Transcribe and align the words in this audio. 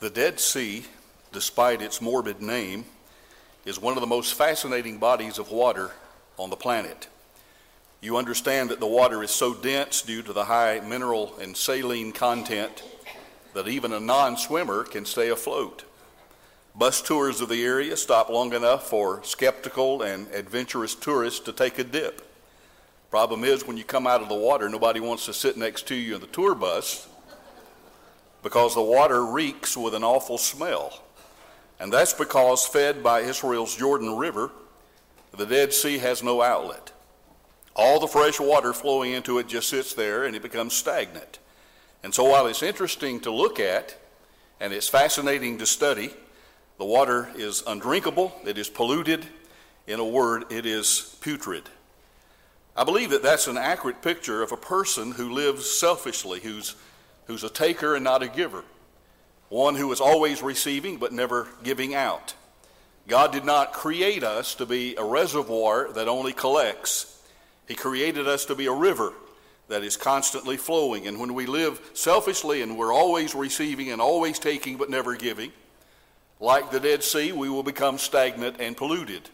The 0.00 0.10
Dead 0.10 0.38
Sea, 0.38 0.84
despite 1.32 1.82
its 1.82 2.00
morbid 2.00 2.40
name, 2.40 2.84
is 3.64 3.80
one 3.80 3.96
of 3.96 4.00
the 4.00 4.06
most 4.06 4.34
fascinating 4.34 4.98
bodies 4.98 5.40
of 5.40 5.50
water 5.50 5.90
on 6.38 6.50
the 6.50 6.56
planet. 6.56 7.08
You 8.00 8.16
understand 8.16 8.70
that 8.70 8.78
the 8.78 8.86
water 8.86 9.24
is 9.24 9.32
so 9.32 9.54
dense 9.54 10.02
due 10.02 10.22
to 10.22 10.32
the 10.32 10.44
high 10.44 10.78
mineral 10.78 11.36
and 11.40 11.56
saline 11.56 12.12
content 12.12 12.84
that 13.54 13.66
even 13.66 13.92
a 13.92 13.98
non 13.98 14.36
swimmer 14.36 14.84
can 14.84 15.04
stay 15.04 15.30
afloat. 15.30 15.82
Bus 16.76 17.02
tours 17.02 17.40
of 17.40 17.48
the 17.48 17.64
area 17.64 17.96
stop 17.96 18.28
long 18.28 18.52
enough 18.52 18.88
for 18.88 19.20
skeptical 19.24 20.02
and 20.02 20.28
adventurous 20.28 20.94
tourists 20.94 21.40
to 21.40 21.52
take 21.52 21.76
a 21.80 21.84
dip. 21.84 22.22
Problem 23.10 23.42
is, 23.42 23.66
when 23.66 23.76
you 23.76 23.82
come 23.82 24.06
out 24.06 24.22
of 24.22 24.28
the 24.28 24.34
water, 24.36 24.68
nobody 24.68 25.00
wants 25.00 25.26
to 25.26 25.34
sit 25.34 25.56
next 25.56 25.88
to 25.88 25.96
you 25.96 26.14
in 26.14 26.20
the 26.20 26.28
tour 26.28 26.54
bus 26.54 27.08
because 28.48 28.74
the 28.74 28.80
water 28.80 29.26
reeks 29.26 29.76
with 29.76 29.92
an 29.92 30.02
awful 30.02 30.38
smell. 30.38 31.02
And 31.78 31.92
that's 31.92 32.14
because, 32.14 32.66
fed 32.66 33.02
by 33.02 33.20
Israel's 33.20 33.76
Jordan 33.76 34.16
River, 34.16 34.50
the 35.36 35.44
Dead 35.44 35.74
Sea 35.74 35.98
has 35.98 36.22
no 36.22 36.40
outlet. 36.40 36.90
All 37.76 38.00
the 38.00 38.06
fresh 38.06 38.40
water 38.40 38.72
flowing 38.72 39.12
into 39.12 39.38
it 39.38 39.48
just 39.48 39.68
sits 39.68 39.92
there 39.92 40.24
and 40.24 40.34
it 40.34 40.40
becomes 40.40 40.72
stagnant. 40.72 41.40
And 42.02 42.14
so, 42.14 42.24
while 42.24 42.46
it's 42.46 42.62
interesting 42.62 43.20
to 43.20 43.30
look 43.30 43.60
at 43.60 43.98
and 44.60 44.72
it's 44.72 44.88
fascinating 44.88 45.58
to 45.58 45.66
study, 45.66 46.14
the 46.78 46.86
water 46.86 47.28
is 47.36 47.62
undrinkable, 47.66 48.34
it 48.46 48.56
is 48.56 48.70
polluted. 48.70 49.26
In 49.86 50.00
a 50.00 50.06
word, 50.06 50.50
it 50.50 50.64
is 50.64 51.18
putrid. 51.20 51.64
I 52.74 52.84
believe 52.84 53.10
that 53.10 53.22
that's 53.22 53.46
an 53.46 53.58
accurate 53.58 54.00
picture 54.00 54.42
of 54.42 54.52
a 54.52 54.56
person 54.56 55.12
who 55.12 55.34
lives 55.34 55.70
selfishly, 55.70 56.40
who's 56.40 56.76
who's 57.28 57.44
a 57.44 57.48
taker 57.48 57.94
and 57.94 58.02
not 58.02 58.22
a 58.22 58.28
giver, 58.28 58.64
one 59.48 59.76
who 59.76 59.92
is 59.92 60.00
always 60.00 60.42
receiving 60.42 60.96
but 60.96 61.12
never 61.12 61.46
giving 61.62 61.94
out. 61.94 62.34
God 63.06 63.32
did 63.32 63.44
not 63.44 63.72
create 63.72 64.24
us 64.24 64.54
to 64.56 64.66
be 64.66 64.96
a 64.96 65.04
reservoir 65.04 65.92
that 65.92 66.08
only 66.08 66.32
collects, 66.32 67.22
He 67.68 67.74
created 67.74 68.26
us 68.26 68.44
to 68.46 68.54
be 68.54 68.66
a 68.66 68.72
river 68.72 69.12
that 69.68 69.82
is 69.82 69.96
constantly 69.96 70.56
flowing. 70.56 71.06
And 71.06 71.20
when 71.20 71.34
we 71.34 71.46
live 71.46 71.80
selfishly 71.94 72.62
and 72.62 72.76
we're 72.76 72.92
always 72.92 73.34
receiving 73.34 73.92
and 73.92 74.00
always 74.00 74.38
taking 74.38 74.76
but 74.76 74.90
never 74.90 75.14
giving, 75.14 75.52
like 76.40 76.70
the 76.70 76.80
Dead 76.80 77.04
Sea, 77.04 77.32
we 77.32 77.50
will 77.50 77.62
become 77.62 77.98
stagnant 77.98 78.56
and 78.60 78.76
polluted. 78.76 79.28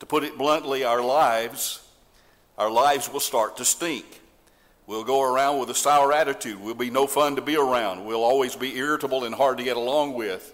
To 0.00 0.06
put 0.06 0.24
it 0.24 0.38
bluntly, 0.38 0.84
our 0.84 1.02
lives, 1.02 1.86
our 2.58 2.70
lives 2.70 3.12
will 3.12 3.20
start 3.20 3.56
to 3.58 3.64
stink. 3.64 4.20
We'll 4.90 5.04
go 5.04 5.22
around 5.22 5.60
with 5.60 5.70
a 5.70 5.74
sour 5.76 6.12
attitude. 6.12 6.60
We'll 6.60 6.74
be 6.74 6.90
no 6.90 7.06
fun 7.06 7.36
to 7.36 7.42
be 7.42 7.56
around. 7.56 8.04
We'll 8.04 8.24
always 8.24 8.56
be 8.56 8.76
irritable 8.76 9.22
and 9.22 9.32
hard 9.32 9.58
to 9.58 9.62
get 9.62 9.76
along 9.76 10.14
with. 10.14 10.52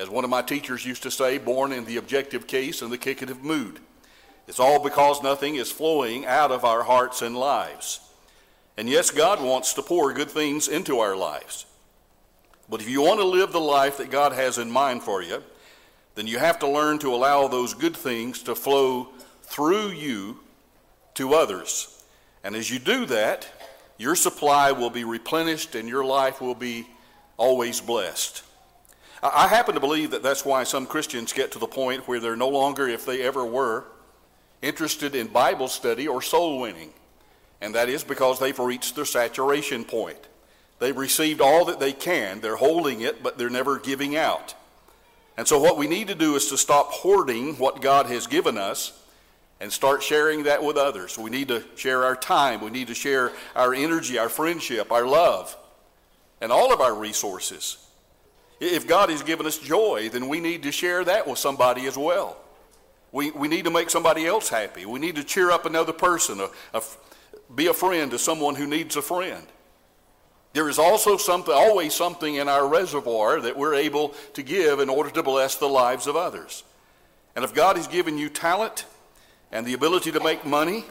As 0.00 0.10
one 0.10 0.24
of 0.24 0.30
my 0.30 0.42
teachers 0.42 0.84
used 0.84 1.04
to 1.04 1.12
say, 1.12 1.38
born 1.38 1.70
in 1.70 1.84
the 1.84 1.96
objective 1.96 2.48
case 2.48 2.82
and 2.82 2.90
the 2.90 2.98
kickative 2.98 3.40
mood. 3.40 3.78
It's 4.48 4.58
all 4.58 4.82
because 4.82 5.22
nothing 5.22 5.54
is 5.54 5.70
flowing 5.70 6.26
out 6.26 6.50
of 6.50 6.64
our 6.64 6.82
hearts 6.82 7.22
and 7.22 7.36
lives. 7.36 8.00
And 8.76 8.88
yes, 8.88 9.12
God 9.12 9.40
wants 9.40 9.74
to 9.74 9.82
pour 9.82 10.12
good 10.12 10.32
things 10.32 10.66
into 10.66 10.98
our 10.98 11.14
lives. 11.14 11.64
But 12.68 12.80
if 12.80 12.88
you 12.88 13.00
want 13.00 13.20
to 13.20 13.26
live 13.26 13.52
the 13.52 13.60
life 13.60 13.98
that 13.98 14.10
God 14.10 14.32
has 14.32 14.58
in 14.58 14.72
mind 14.72 15.04
for 15.04 15.22
you, 15.22 15.40
then 16.16 16.26
you 16.26 16.40
have 16.40 16.58
to 16.58 16.68
learn 16.68 16.98
to 16.98 17.14
allow 17.14 17.46
those 17.46 17.74
good 17.74 17.96
things 17.96 18.42
to 18.42 18.56
flow 18.56 19.10
through 19.44 19.90
you 19.90 20.40
to 21.14 21.34
others. 21.34 21.91
And 22.44 22.56
as 22.56 22.70
you 22.70 22.78
do 22.78 23.06
that, 23.06 23.48
your 23.98 24.16
supply 24.16 24.72
will 24.72 24.90
be 24.90 25.04
replenished 25.04 25.74
and 25.74 25.88
your 25.88 26.04
life 26.04 26.40
will 26.40 26.54
be 26.54 26.88
always 27.36 27.80
blessed. 27.80 28.42
I 29.22 29.46
happen 29.46 29.74
to 29.74 29.80
believe 29.80 30.10
that 30.10 30.24
that's 30.24 30.44
why 30.44 30.64
some 30.64 30.86
Christians 30.86 31.32
get 31.32 31.52
to 31.52 31.60
the 31.60 31.68
point 31.68 32.08
where 32.08 32.18
they're 32.18 32.34
no 32.34 32.48
longer, 32.48 32.88
if 32.88 33.06
they 33.06 33.22
ever 33.22 33.44
were, 33.44 33.84
interested 34.62 35.14
in 35.14 35.28
Bible 35.28 35.68
study 35.68 36.08
or 36.08 36.20
soul 36.20 36.60
winning. 36.60 36.92
And 37.60 37.76
that 37.76 37.88
is 37.88 38.02
because 38.02 38.40
they've 38.40 38.58
reached 38.58 38.96
their 38.96 39.04
saturation 39.04 39.84
point. 39.84 40.18
They've 40.80 40.96
received 40.96 41.40
all 41.40 41.64
that 41.66 41.78
they 41.78 41.92
can. 41.92 42.40
They're 42.40 42.56
holding 42.56 43.02
it, 43.02 43.22
but 43.22 43.38
they're 43.38 43.48
never 43.48 43.78
giving 43.78 44.16
out. 44.16 44.56
And 45.36 45.46
so, 45.46 45.60
what 45.60 45.78
we 45.78 45.86
need 45.86 46.08
to 46.08 46.16
do 46.16 46.34
is 46.34 46.48
to 46.48 46.58
stop 46.58 46.90
hoarding 46.90 47.54
what 47.54 47.80
God 47.80 48.06
has 48.06 48.26
given 48.26 48.58
us 48.58 48.92
and 49.62 49.72
start 49.72 50.02
sharing 50.02 50.42
that 50.42 50.64
with 50.64 50.76
others. 50.76 51.16
We 51.16 51.30
need 51.30 51.46
to 51.46 51.62
share 51.76 52.02
our 52.02 52.16
time, 52.16 52.60
we 52.60 52.70
need 52.70 52.88
to 52.88 52.94
share 52.94 53.30
our 53.54 53.72
energy, 53.72 54.18
our 54.18 54.28
friendship, 54.28 54.90
our 54.90 55.06
love, 55.06 55.56
and 56.40 56.50
all 56.50 56.72
of 56.72 56.80
our 56.80 56.92
resources. 56.92 57.78
If 58.58 58.88
God 58.88 59.08
has 59.08 59.22
given 59.22 59.46
us 59.46 59.58
joy, 59.58 60.08
then 60.08 60.28
we 60.28 60.40
need 60.40 60.64
to 60.64 60.72
share 60.72 61.04
that 61.04 61.28
with 61.28 61.38
somebody 61.38 61.86
as 61.86 61.96
well. 61.96 62.36
We, 63.12 63.30
we 63.30 63.46
need 63.46 63.64
to 63.64 63.70
make 63.70 63.88
somebody 63.88 64.26
else 64.26 64.48
happy. 64.48 64.84
We 64.84 64.98
need 64.98 65.14
to 65.14 65.22
cheer 65.22 65.52
up 65.52 65.64
another 65.64 65.92
person, 65.92 66.40
a, 66.40 66.48
a, 66.76 66.82
be 67.54 67.68
a 67.68 67.74
friend 67.74 68.10
to 68.10 68.18
someone 68.18 68.56
who 68.56 68.66
needs 68.66 68.96
a 68.96 69.02
friend. 69.02 69.46
There 70.54 70.68
is 70.68 70.78
also 70.80 71.16
something, 71.16 71.54
always 71.54 71.94
something 71.94 72.34
in 72.34 72.48
our 72.48 72.66
reservoir 72.66 73.40
that 73.40 73.56
we're 73.56 73.74
able 73.74 74.08
to 74.34 74.42
give 74.42 74.80
in 74.80 74.88
order 74.88 75.10
to 75.10 75.22
bless 75.22 75.54
the 75.54 75.68
lives 75.68 76.08
of 76.08 76.16
others. 76.16 76.64
And 77.36 77.44
if 77.44 77.54
God 77.54 77.76
has 77.76 77.86
given 77.86 78.18
you 78.18 78.28
talent, 78.28 78.86
and 79.52 79.66
the 79.66 79.74
ability 79.74 80.10
to 80.12 80.20
make 80.20 80.44
money, 80.44 80.84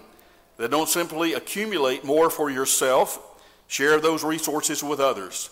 that 0.58 0.72
don't 0.72 0.88
simply 0.88 1.34
accumulate 1.34 2.04
more 2.04 2.30
for 2.30 2.50
yourself, 2.50 3.20
share 3.68 4.00
those 4.00 4.24
resources 4.24 4.84
with 4.84 5.00
others. 5.00 5.50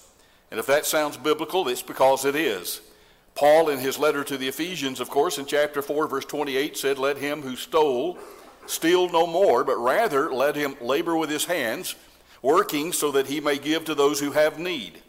And 0.51 0.59
if 0.59 0.67
that 0.67 0.85
sounds 0.85 1.17
biblical, 1.17 1.67
it's 1.67 1.81
because 1.81 2.25
it 2.25 2.35
is. 2.35 2.81
Paul, 3.35 3.69
in 3.69 3.79
his 3.79 3.97
letter 3.97 4.23
to 4.23 4.37
the 4.37 4.47
Ephesians, 4.47 4.99
of 4.99 5.09
course, 5.09 5.37
in 5.37 5.45
chapter 5.45 5.81
4, 5.81 6.07
verse 6.07 6.25
28, 6.25 6.77
said, 6.77 6.97
Let 6.97 7.17
him 7.17 7.41
who 7.41 7.55
stole 7.55 8.17
steal 8.69 9.09
no 9.09 9.25
more, 9.25 9.63
but 9.63 9.77
rather 9.77 10.31
let 10.31 10.55
him 10.55 10.75
labor 10.81 11.15
with 11.15 11.29
his 11.29 11.45
hands, 11.45 11.95
working 12.41 12.93
so 12.93 13.11
that 13.11 13.27
he 13.27 13.39
may 13.39 13.57
give 13.57 13.85
to 13.85 13.95
those 13.95 14.19
who 14.19 14.31
have 14.31 14.59
need. 14.59 15.01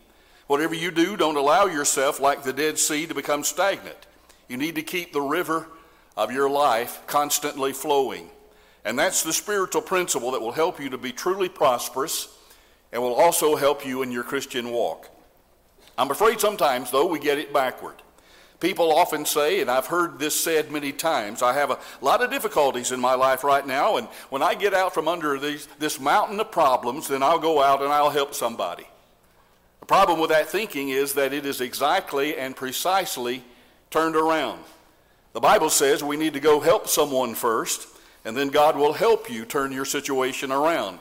Whatever 0.47 0.75
you 0.75 0.91
do, 0.91 1.16
don't 1.16 1.37
allow 1.37 1.66
yourself, 1.66 2.19
like 2.19 2.43
the 2.43 2.53
Dead 2.53 2.78
Sea, 2.78 3.06
to 3.06 3.15
become 3.15 3.44
stagnant. 3.44 4.06
You 4.49 4.56
need 4.56 4.75
to 4.77 4.83
keep 4.83 5.12
the 5.12 5.21
river 5.21 5.69
of 6.16 6.32
your 6.32 6.50
life 6.50 7.03
constantly 7.06 7.72
flowing. 7.72 8.31
And 8.84 8.98
that's 8.98 9.22
the 9.22 9.32
spiritual 9.32 9.82
principle 9.82 10.31
that 10.32 10.41
will 10.41 10.53
help 10.53 10.81
you 10.81 10.91
to 10.91 10.98
be 10.98 11.12
truly 11.12 11.48
prosperous 11.48 12.28
and 12.93 13.03
will 13.03 13.15
also 13.15 13.56
help 13.56 13.87
you 13.87 14.03
in 14.03 14.10
your 14.10 14.25
Christian 14.25 14.71
walk. 14.71 15.09
I'm 15.97 16.10
afraid 16.10 16.41
sometimes, 16.41 16.91
though, 16.91 17.06
we 17.06 17.19
get 17.19 17.38
it 17.38 17.53
backward. 17.53 17.97
People 18.59 18.93
often 18.93 19.25
say, 19.25 19.60
and 19.60 19.71
I've 19.71 19.87
heard 19.87 20.19
this 20.19 20.38
said 20.38 20.71
many 20.71 20.93
times, 20.93 21.41
I 21.43 21.54
have 21.54 21.71
a 21.71 21.78
lot 22.03 22.22
of 22.22 22.31
difficulties 22.31 22.92
in 22.92 23.00
my 23.00 23.15
life 23.15 23.42
right 23.42 23.66
now, 23.66 23.97
and 23.97 24.06
when 24.28 24.42
I 24.42 24.54
get 24.54 24.75
out 24.75 24.92
from 24.92 25.09
under 25.09 25.38
these, 25.38 25.66
this 25.78 25.98
mountain 25.98 26.38
of 26.41 26.50
problems, 26.50 27.09
then 27.09 27.22
I'll 27.22 27.38
go 27.38 27.62
out 27.62 27.82
and 27.82 27.91
I'll 27.91 28.10
help 28.10 28.34
somebody. 28.34 28.87
The 29.81 29.87
problem 29.87 30.21
with 30.21 30.28
that 30.28 30.48
thinking 30.48 30.91
is 30.91 31.15
that 31.15 31.32
it 31.32 31.47
is 31.47 31.62
exactly 31.62 32.37
and 32.37 32.54
precisely 32.54 33.42
turned 33.91 34.15
around. 34.15 34.62
The 35.33 35.41
Bible 35.41 35.71
says 35.71 36.03
we 36.03 36.17
need 36.17 36.35
to 36.35 36.41
go 36.41 36.61
help 36.61 36.89
someone 36.89 37.35
first, 37.35 37.87
and 38.25 38.37
then 38.37 38.49
God 38.49 38.77
will 38.77 38.93
help 38.93 39.31
you 39.31 39.45
turn 39.45 39.73
your 39.73 39.85
situation 39.85 40.51
around. 40.51 40.99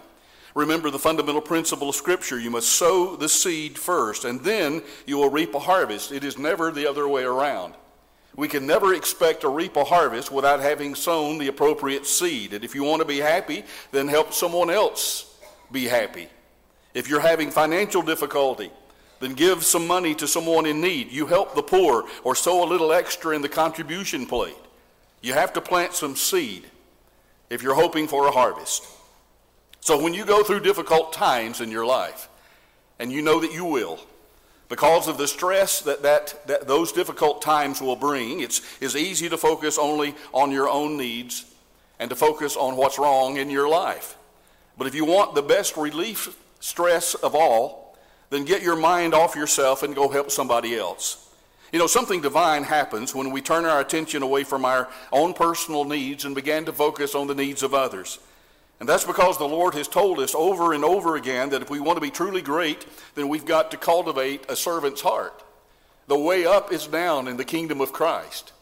Remember 0.55 0.89
the 0.89 0.99
fundamental 0.99 1.41
principle 1.41 1.89
of 1.89 1.95
Scripture. 1.95 2.39
You 2.39 2.51
must 2.51 2.69
sow 2.69 3.15
the 3.15 3.29
seed 3.29 3.77
first, 3.77 4.25
and 4.25 4.41
then 4.41 4.83
you 5.05 5.17
will 5.17 5.29
reap 5.29 5.53
a 5.55 5.59
harvest. 5.59 6.11
It 6.11 6.23
is 6.23 6.37
never 6.37 6.71
the 6.71 6.87
other 6.87 7.07
way 7.07 7.23
around. 7.23 7.73
We 8.35 8.47
can 8.47 8.67
never 8.67 8.93
expect 8.93 9.41
to 9.41 9.49
reap 9.49 9.75
a 9.75 9.83
harvest 9.83 10.31
without 10.31 10.59
having 10.59 10.95
sown 10.95 11.39
the 11.39 11.47
appropriate 11.47 12.05
seed. 12.05 12.53
And 12.53 12.63
if 12.63 12.75
you 12.75 12.83
want 12.83 13.01
to 13.01 13.07
be 13.07 13.17
happy, 13.17 13.63
then 13.91 14.07
help 14.07 14.33
someone 14.33 14.69
else 14.69 15.35
be 15.71 15.85
happy. 15.85 16.29
If 16.93 17.09
you're 17.09 17.19
having 17.19 17.51
financial 17.51 18.01
difficulty, 18.01 18.71
then 19.19 19.33
give 19.33 19.63
some 19.63 19.85
money 19.85 20.15
to 20.15 20.27
someone 20.27 20.65
in 20.65 20.81
need. 20.81 21.11
You 21.11 21.27
help 21.27 21.55
the 21.55 21.63
poor 21.63 22.05
or 22.23 22.35
sow 22.35 22.63
a 22.63 22.67
little 22.69 22.91
extra 22.93 23.35
in 23.35 23.41
the 23.41 23.49
contribution 23.49 24.25
plate. 24.25 24.55
You 25.21 25.33
have 25.33 25.53
to 25.53 25.61
plant 25.61 25.93
some 25.93 26.15
seed 26.15 26.65
if 27.49 27.61
you're 27.61 27.75
hoping 27.75 28.07
for 28.07 28.27
a 28.27 28.31
harvest. 28.31 28.85
So 29.81 30.01
when 30.01 30.13
you 30.13 30.25
go 30.25 30.43
through 30.43 30.61
difficult 30.61 31.13
times 31.13 31.61
in 31.61 31.71
your 31.71 31.85
life, 31.85 32.29
and 32.99 33.11
you 33.11 33.21
know 33.21 33.39
that 33.39 33.53
you 33.53 33.65
will, 33.65 33.99
because 34.67 35.07
of 35.07 35.17
the 35.17 35.27
stress 35.27 35.81
that, 35.81 36.03
that, 36.03 36.45
that 36.47 36.67
those 36.67 36.91
difficult 36.91 37.41
times 37.41 37.81
will 37.81 37.95
bring, 37.95 38.41
it's, 38.41 38.61
it's 38.79 38.95
easy 38.95 39.27
to 39.29 39.37
focus 39.37 39.77
only 39.77 40.15
on 40.33 40.51
your 40.51 40.69
own 40.69 40.95
needs 40.95 41.45
and 41.97 42.09
to 42.09 42.15
focus 42.15 42.55
on 42.55 42.75
what's 42.75 42.99
wrong 42.99 43.37
in 43.37 43.49
your 43.49 43.67
life. 43.67 44.15
But 44.77 44.87
if 44.87 44.95
you 44.95 45.05
want 45.05 45.33
the 45.33 45.41
best 45.41 45.75
relief 45.75 46.37
stress 46.59 47.15
of 47.15 47.35
all, 47.35 47.88
then 48.29 48.45
get 48.45 48.61
your 48.61 48.75
mind 48.75 49.13
off 49.13 49.35
yourself 49.35 49.83
and 49.83 49.95
go 49.95 50.09
help 50.09 50.31
somebody 50.31 50.75
else. 50.75 51.29
You 51.71 51.79
know, 51.79 51.87
something 51.87 52.21
divine 52.21 52.63
happens 52.63 53.13
when 53.13 53.31
we 53.31 53.41
turn 53.41 53.65
our 53.65 53.79
attention 53.79 54.23
away 54.23 54.43
from 54.43 54.65
our 54.65 54.89
own 55.11 55.33
personal 55.33 55.85
needs 55.85 56.25
and 56.25 56.33
begin 56.33 56.65
to 56.65 56.73
focus 56.73 57.13
on 57.13 57.27
the 57.27 57.35
needs 57.35 57.61
of 57.61 57.73
others. 57.73 58.19
And 58.79 58.87
that's 58.87 59.03
because 59.03 59.37
the 59.37 59.47
Lord 59.47 59.75
has 59.75 59.87
told 59.87 60.19
us 60.19 60.33
over 60.33 60.73
and 60.73 60.83
over 60.83 61.15
again 61.15 61.49
that 61.49 61.61
if 61.61 61.69
we 61.69 61.79
want 61.79 61.97
to 61.97 62.01
be 62.01 62.09
truly 62.09 62.41
great, 62.41 62.85
then 63.15 63.27
we've 63.27 63.45
got 63.45 63.71
to 63.71 63.77
cultivate 63.77 64.45
a 64.49 64.55
servant's 64.55 65.01
heart. 65.01 65.43
The 66.07 66.17
way 66.17 66.45
up 66.45 66.71
is 66.71 66.87
down 66.87 67.27
in 67.27 67.37
the 67.37 67.45
kingdom 67.45 67.81
of 67.81 67.91
Christ. 67.91 68.53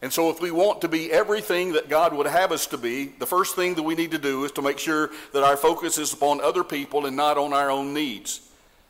And 0.00 0.12
so, 0.12 0.28
if 0.30 0.40
we 0.40 0.50
want 0.50 0.82
to 0.82 0.88
be 0.88 1.10
everything 1.10 1.72
that 1.72 1.88
God 1.88 2.12
would 2.12 2.26
have 2.26 2.52
us 2.52 2.66
to 2.68 2.78
be, 2.78 3.06
the 3.18 3.26
first 3.26 3.56
thing 3.56 3.74
that 3.74 3.82
we 3.82 3.94
need 3.94 4.10
to 4.10 4.18
do 4.18 4.44
is 4.44 4.52
to 4.52 4.62
make 4.62 4.78
sure 4.78 5.10
that 5.32 5.42
our 5.42 5.56
focus 5.56 5.98
is 5.98 6.12
upon 6.12 6.40
other 6.40 6.62
people 6.62 7.06
and 7.06 7.16
not 7.16 7.38
on 7.38 7.52
our 7.52 7.70
own 7.70 7.94
needs. 7.94 8.40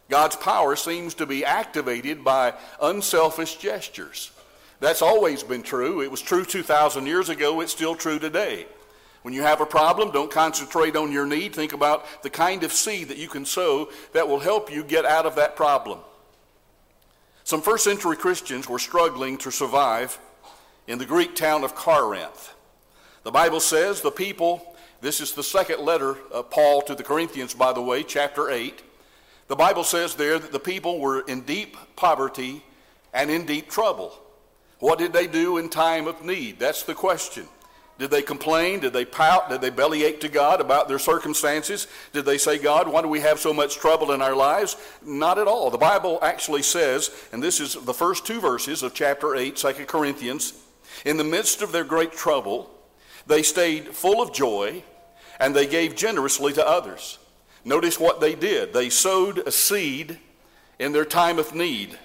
God's 0.09 0.37
power 0.37 0.77
seems 0.77 1.15
to 1.15 1.27
be 1.27 1.45
activated 1.45 2.23
by 2.23 2.55
unselfish 2.81 3.57
gestures. 3.57 4.31
That's 4.81 5.03
always 5.03 5.43
been 5.43 5.63
true. 5.63 6.03
It 6.03 6.11
was 6.11 6.21
true 6.21 6.45
2,000 6.45 7.07
years 7.07 7.29
ago, 7.29 7.61
it's 7.61 7.73
still 7.73 7.95
true 7.95 8.19
today. 8.19 8.67
When 9.23 9.33
you 9.33 9.41
have 9.41 9.63
a 9.63 9.67
problem, 9.67 10.11
don't 10.11 10.31
concentrate 10.31 10.97
on 10.97 11.11
your 11.11 11.25
need. 11.25 11.55
Think 11.55 11.73
about 11.73 12.23
the 12.23 12.29
kind 12.29 12.63
of 12.63 12.73
seed 12.75 13.09
that 13.09 13.17
you 13.17 13.29
can 13.29 13.47
sow 13.47 13.91
that 14.13 14.29
will 14.29 14.41
help 14.41 14.71
you 14.71 14.85
get 14.85 15.07
out 15.07 15.25
of 15.25 15.37
that 15.37 15.57
problem. 15.57 16.01
Some 17.45 17.63
first 17.63 17.85
century 17.85 18.17
Christians 18.17 18.69
were 18.69 18.79
struggling 18.79 19.39
to 19.39 19.51
survive 19.51 20.19
in 20.87 20.99
the 20.99 21.07
Greek 21.07 21.35
town 21.35 21.65
of 21.65 21.75
Corinth. 21.75 22.53
The 23.23 23.31
Bible 23.31 23.61
says 23.61 24.03
the 24.03 24.11
people, 24.11 24.77
this 25.01 25.23
is 25.23 25.33
the 25.33 25.43
second 25.43 25.81
letter 25.81 26.17
of 26.31 26.51
Paul 26.51 26.83
to 26.83 26.95
the 26.95 27.03
Corinthians, 27.03 27.55
by 27.55 27.73
the 27.73 27.81
way, 27.81 28.03
chapter 28.03 28.51
8. 28.51 28.83
The 29.49 29.57
Bible 29.57 29.85
says 29.85 30.15
there 30.15 30.39
that 30.39 30.53
the 30.53 30.61
people 30.61 30.99
were 30.99 31.21
in 31.21 31.43
deep 31.43 31.77
poverty 31.97 32.65
and 33.13 33.31
in 33.31 33.45
deep 33.45 33.71
trouble. 33.71 34.19
What 34.79 34.99
did 34.99 35.13
they 35.13 35.27
do 35.27 35.59
in 35.59 35.69
time 35.69 36.07
of 36.07 36.25
need? 36.25 36.59
That's 36.59 36.83
the 36.83 36.95
question. 36.95 37.47
Did 37.99 38.11
they 38.11 38.23
complain? 38.23 38.81
Did 38.81 38.93
they 38.93 39.05
pout? 39.05 39.49
Did 39.49 39.61
they 39.61 39.71
bellyache 39.71 40.21
to 40.21 40.29
God 40.29 40.61
about 40.61 40.89
their 40.89 40.99
circumstances? 40.99 41.87
Did 42.13 42.25
they 42.25 42.39
say, 42.39 42.59
God, 42.59 42.89
why 42.89 43.03
do 43.03 43.09
we 43.09 43.21
have 43.21 43.39
so 43.39 43.53
much 43.53 43.77
trouble 43.77 44.11
in 44.13 44.21
our 44.21 44.35
lives? 44.35 44.77
Not 45.05 45.39
at 45.39 45.47
all. 45.47 45.71
The 45.71 45.79
Bible 45.79 46.19
actually 46.21 46.63
says, 46.63 47.11
and 47.33 47.41
this 47.41 47.61
is 47.61 47.75
the 47.75 47.95
first 47.95 48.27
two 48.27 48.41
verses 48.41 48.83
of 48.83 48.95
chapter 48.95 49.37
8, 49.37 49.55
2 49.55 49.73
Corinthians, 49.87 50.55
in 51.05 51.17
the 51.17 51.25
midst 51.25 51.63
of 51.63 51.71
their 51.71 51.85
great 51.85 52.13
trouble, 52.13 52.69
they 53.27 53.43
stayed 53.43 53.95
full 53.95 54.21
of 54.21 54.33
joy 54.33 54.83
and 55.39 55.55
they 55.55 55.67
gave 55.67 55.95
generously 55.95 56.53
to 56.55 56.67
others. 56.67 57.19
Notice 57.65 57.99
what 57.99 58.21
they 58.21 58.35
did. 58.35 58.73
They 58.73 58.91
sowed 58.91 59.39
a 59.39 59.51
seed 59.51 60.19
in 60.79 60.93
their 60.93 61.05
time 61.05 61.39
of 61.39 61.55
need. 61.55 61.99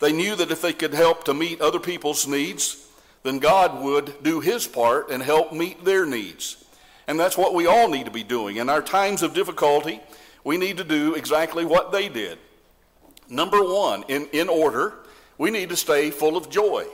They 0.00 0.12
knew 0.12 0.34
that 0.36 0.50
if 0.50 0.62
they 0.62 0.72
could 0.72 0.94
help 0.94 1.24
to 1.24 1.34
meet 1.34 1.60
other 1.60 1.78
people's 1.78 2.26
needs, 2.26 2.84
then 3.22 3.38
God 3.38 3.82
would 3.82 4.22
do 4.22 4.40
his 4.40 4.66
part 4.66 5.10
and 5.10 5.22
help 5.22 5.52
meet 5.52 5.84
their 5.84 6.06
needs. 6.06 6.64
And 7.06 7.18
that's 7.18 7.38
what 7.38 7.54
we 7.54 7.66
all 7.66 7.88
need 7.88 8.04
to 8.04 8.10
be 8.10 8.22
doing. 8.22 8.56
In 8.56 8.68
our 8.68 8.82
times 8.82 9.22
of 9.22 9.34
difficulty, 9.34 10.00
we 10.44 10.56
need 10.56 10.76
to 10.76 10.84
do 10.84 11.14
exactly 11.14 11.64
what 11.64 11.90
they 11.90 12.08
did. 12.08 12.38
Number 13.28 13.62
one, 13.62 14.04
in, 14.08 14.26
in 14.32 14.48
order, 14.48 14.94
we 15.36 15.50
need 15.50 15.68
to 15.68 15.76
stay 15.76 16.10
full 16.10 16.36
of 16.36 16.50
joy. 16.50 16.86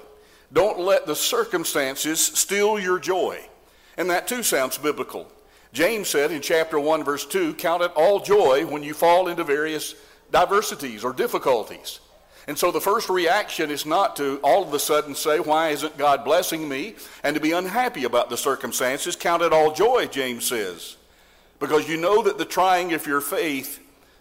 Don't 0.52 0.78
let 0.78 1.06
the 1.06 1.16
circumstances 1.16 2.20
steal 2.20 2.78
your 2.78 2.98
joy. 2.98 3.40
And 3.96 4.10
that 4.10 4.28
too 4.28 4.42
sounds 4.42 4.78
biblical. 4.78 5.30
James 5.74 6.08
said 6.08 6.30
in 6.30 6.40
chapter 6.40 6.78
1, 6.78 7.02
verse 7.04 7.26
2 7.26 7.54
Count 7.54 7.82
it 7.82 7.92
all 7.96 8.20
joy 8.20 8.64
when 8.64 8.82
you 8.82 8.94
fall 8.94 9.28
into 9.28 9.44
various 9.44 9.94
diversities 10.30 11.04
or 11.04 11.12
difficulties. 11.12 12.00
And 12.46 12.56
so 12.56 12.70
the 12.70 12.80
first 12.80 13.08
reaction 13.08 13.70
is 13.70 13.84
not 13.84 14.16
to 14.16 14.38
all 14.44 14.62
of 14.62 14.72
a 14.72 14.78
sudden 14.78 15.14
say, 15.14 15.40
Why 15.40 15.70
isn't 15.70 15.98
God 15.98 16.24
blessing 16.24 16.68
me? 16.68 16.94
and 17.24 17.34
to 17.34 17.40
be 17.40 17.52
unhappy 17.52 18.04
about 18.04 18.30
the 18.30 18.36
circumstances. 18.36 19.16
Count 19.16 19.42
it 19.42 19.52
all 19.52 19.72
joy, 19.72 20.06
James 20.06 20.46
says. 20.46 20.96
Because 21.58 21.88
you 21.88 21.96
know 21.96 22.22
that 22.22 22.38
the 22.38 22.44
trying 22.44 22.92
of 22.92 23.06
your 23.06 23.20
faith 23.20 23.80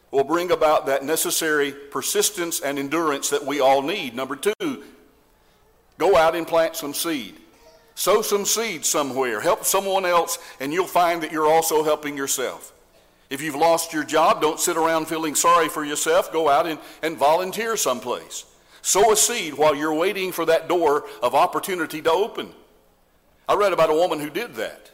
will 0.10 0.24
bring 0.24 0.52
about 0.52 0.88
that 0.88 1.04
necessary 1.04 1.72
persistence 1.72 2.62
and 2.62 2.80
endurance 2.80 3.30
that 3.30 3.46
we 3.46 3.60
all 3.60 3.82
need. 3.82 4.16
Number 4.16 4.36
two, 4.36 4.84
Go 5.98 6.18
out 6.18 6.36
and 6.36 6.48
plant 6.48 6.76
some 6.76 6.94
seed. 6.94 7.36
Sow 7.96 8.22
some 8.22 8.46
seed 8.46 8.86
somewhere. 8.86 9.40
Help 9.40 9.66
someone 9.66 10.06
else, 10.06 10.40
and 10.60 10.74
you'll 10.74 10.88
find 10.88 11.22
that 11.22 11.32
you're 11.32 11.52
also 11.52 11.84
helping 11.84 12.18
yourself. 12.18 12.74
If 13.30 13.42
you've 13.42 13.56
lost 13.56 13.94
your 13.94 14.04
job, 14.04 14.42
don't 14.42 14.60
sit 14.60 14.78
around 14.78 15.08
feeling 15.08 15.36
sorry 15.36 15.70
for 15.70 15.84
yourself. 15.84 16.32
Go 16.32 16.50
out 16.50 16.68
and, 16.68 16.80
and 17.02 17.18
volunteer 17.18 17.78
someplace. 17.78 18.46
Sow 18.82 19.12
a 19.12 19.16
seed 19.16 19.54
while 19.54 19.76
you're 19.76 19.94
waiting 19.94 20.32
for 20.32 20.46
that 20.46 20.68
door 20.68 21.06
of 21.22 21.34
opportunity 21.34 22.02
to 22.02 22.12
open. 22.12 22.52
I 23.48 23.56
read 23.56 23.74
about 23.74 23.90
a 23.90 23.96
woman 23.96 24.20
who 24.20 24.30
did 24.30 24.56
that. 24.56 24.92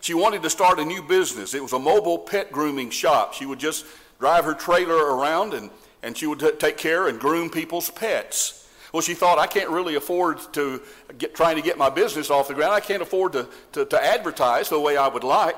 She 0.00 0.14
wanted 0.14 0.42
to 0.42 0.50
start 0.50 0.78
a 0.78 0.84
new 0.84 1.02
business. 1.02 1.54
It 1.54 1.62
was 1.62 1.72
a 1.72 1.78
mobile 1.78 2.18
pet 2.18 2.52
grooming 2.52 2.90
shop. 2.90 3.34
She 3.34 3.46
would 3.46 3.58
just 3.58 3.86
drive 4.20 4.44
her 4.44 4.54
trailer 4.54 5.16
around 5.16 5.54
and, 5.54 5.70
and 6.02 6.16
she 6.16 6.26
would 6.26 6.40
t- 6.40 6.50
take 6.58 6.76
care 6.76 7.08
and 7.08 7.18
groom 7.18 7.50
people's 7.50 7.90
pets. 7.90 8.63
Well, 8.94 9.02
she 9.02 9.14
thought, 9.14 9.40
I 9.40 9.48
can't 9.48 9.70
really 9.70 9.96
afford 9.96 10.38
to 10.52 10.80
get 11.18 11.34
trying 11.34 11.56
to 11.56 11.62
get 11.62 11.76
my 11.76 11.90
business 11.90 12.30
off 12.30 12.46
the 12.46 12.54
ground. 12.54 12.74
I 12.74 12.78
can't 12.78 13.02
afford 13.02 13.32
to, 13.32 13.48
to, 13.72 13.84
to 13.86 14.00
advertise 14.00 14.68
the 14.68 14.78
way 14.78 14.96
I 14.96 15.08
would 15.08 15.24
like. 15.24 15.56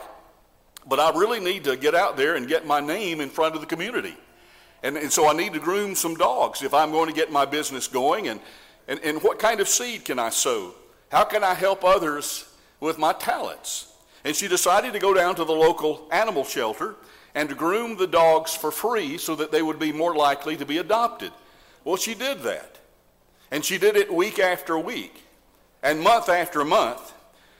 But 0.88 1.00
I 1.00 1.10
really 1.10 1.38
need 1.38 1.64
to 1.64 1.76
get 1.76 1.94
out 1.94 2.16
there 2.16 2.36
and 2.36 2.48
get 2.48 2.66
my 2.66 2.80
name 2.80 3.20
in 3.20 3.28
front 3.28 3.54
of 3.54 3.60
the 3.60 3.66
community. 3.66 4.16
And, 4.82 4.96
and 4.96 5.12
so 5.12 5.28
I 5.28 5.34
need 5.34 5.52
to 5.52 5.58
groom 5.58 5.94
some 5.94 6.14
dogs 6.14 6.62
if 6.62 6.72
I'm 6.72 6.92
going 6.92 7.10
to 7.10 7.14
get 7.14 7.30
my 7.30 7.44
business 7.44 7.88
going. 7.88 8.28
And, 8.28 8.40
and, 8.88 9.00
and 9.00 9.22
what 9.22 9.38
kind 9.38 9.60
of 9.60 9.68
seed 9.68 10.06
can 10.06 10.18
I 10.18 10.30
sow? 10.30 10.74
How 11.12 11.24
can 11.24 11.44
I 11.44 11.52
help 11.52 11.84
others 11.84 12.50
with 12.80 12.96
my 12.96 13.12
talents? 13.12 13.92
And 14.24 14.34
she 14.34 14.48
decided 14.48 14.94
to 14.94 14.98
go 14.98 15.12
down 15.12 15.34
to 15.34 15.44
the 15.44 15.52
local 15.52 16.08
animal 16.10 16.44
shelter 16.44 16.94
and 17.34 17.50
to 17.50 17.54
groom 17.54 17.98
the 17.98 18.06
dogs 18.06 18.54
for 18.54 18.70
free 18.70 19.18
so 19.18 19.36
that 19.36 19.52
they 19.52 19.60
would 19.60 19.78
be 19.78 19.92
more 19.92 20.16
likely 20.16 20.56
to 20.56 20.64
be 20.64 20.78
adopted. 20.78 21.32
Well, 21.84 21.96
she 21.96 22.14
did 22.14 22.40
that. 22.40 22.75
And 23.50 23.64
she 23.64 23.78
did 23.78 23.96
it 23.96 24.12
week 24.12 24.38
after 24.38 24.78
week 24.78 25.22
and 25.82 26.00
month 26.00 26.28
after 26.28 26.64
month. 26.64 27.12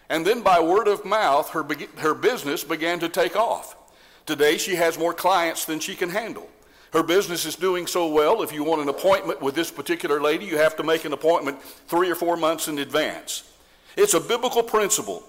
And 0.09 0.27
then 0.27 0.43
by 0.43 0.61
word 0.61 0.89
of 0.89 1.05
mouth, 1.05 1.51
her, 1.51 1.67
her 1.99 2.15
business 2.15 2.65
began 2.65 3.01
to 3.01 3.09
take 3.09 3.37
off. 3.37 3.77
Today, 4.25 4.59
she 4.59 4.75
has 4.77 4.99
more 4.99 5.15
clients 5.15 5.65
than 5.65 5.81
she 5.81 5.95
can 5.95 6.11
handle. 6.11 6.49
Her 6.93 7.03
business 7.03 7.45
is 7.45 7.57
doing 7.57 7.87
so 7.87 8.09
well, 8.09 8.43
if 8.43 8.53
you 8.53 8.65
want 8.65 8.81
an 8.81 8.89
appointment 8.89 9.43
with 9.43 9.55
this 9.55 9.71
particular 9.71 10.21
lady, 10.21 10.47
you 10.47 10.57
have 10.59 10.77
to 10.77 10.83
make 10.83 11.05
an 11.05 11.13
appointment 11.13 11.61
three 11.63 12.11
or 12.11 12.15
four 12.15 12.37
months 12.37 12.69
in 12.69 12.79
advance. 12.79 13.53
It's 13.97 14.15
a 14.15 14.21
biblical 14.21 14.63
principle 14.63 15.23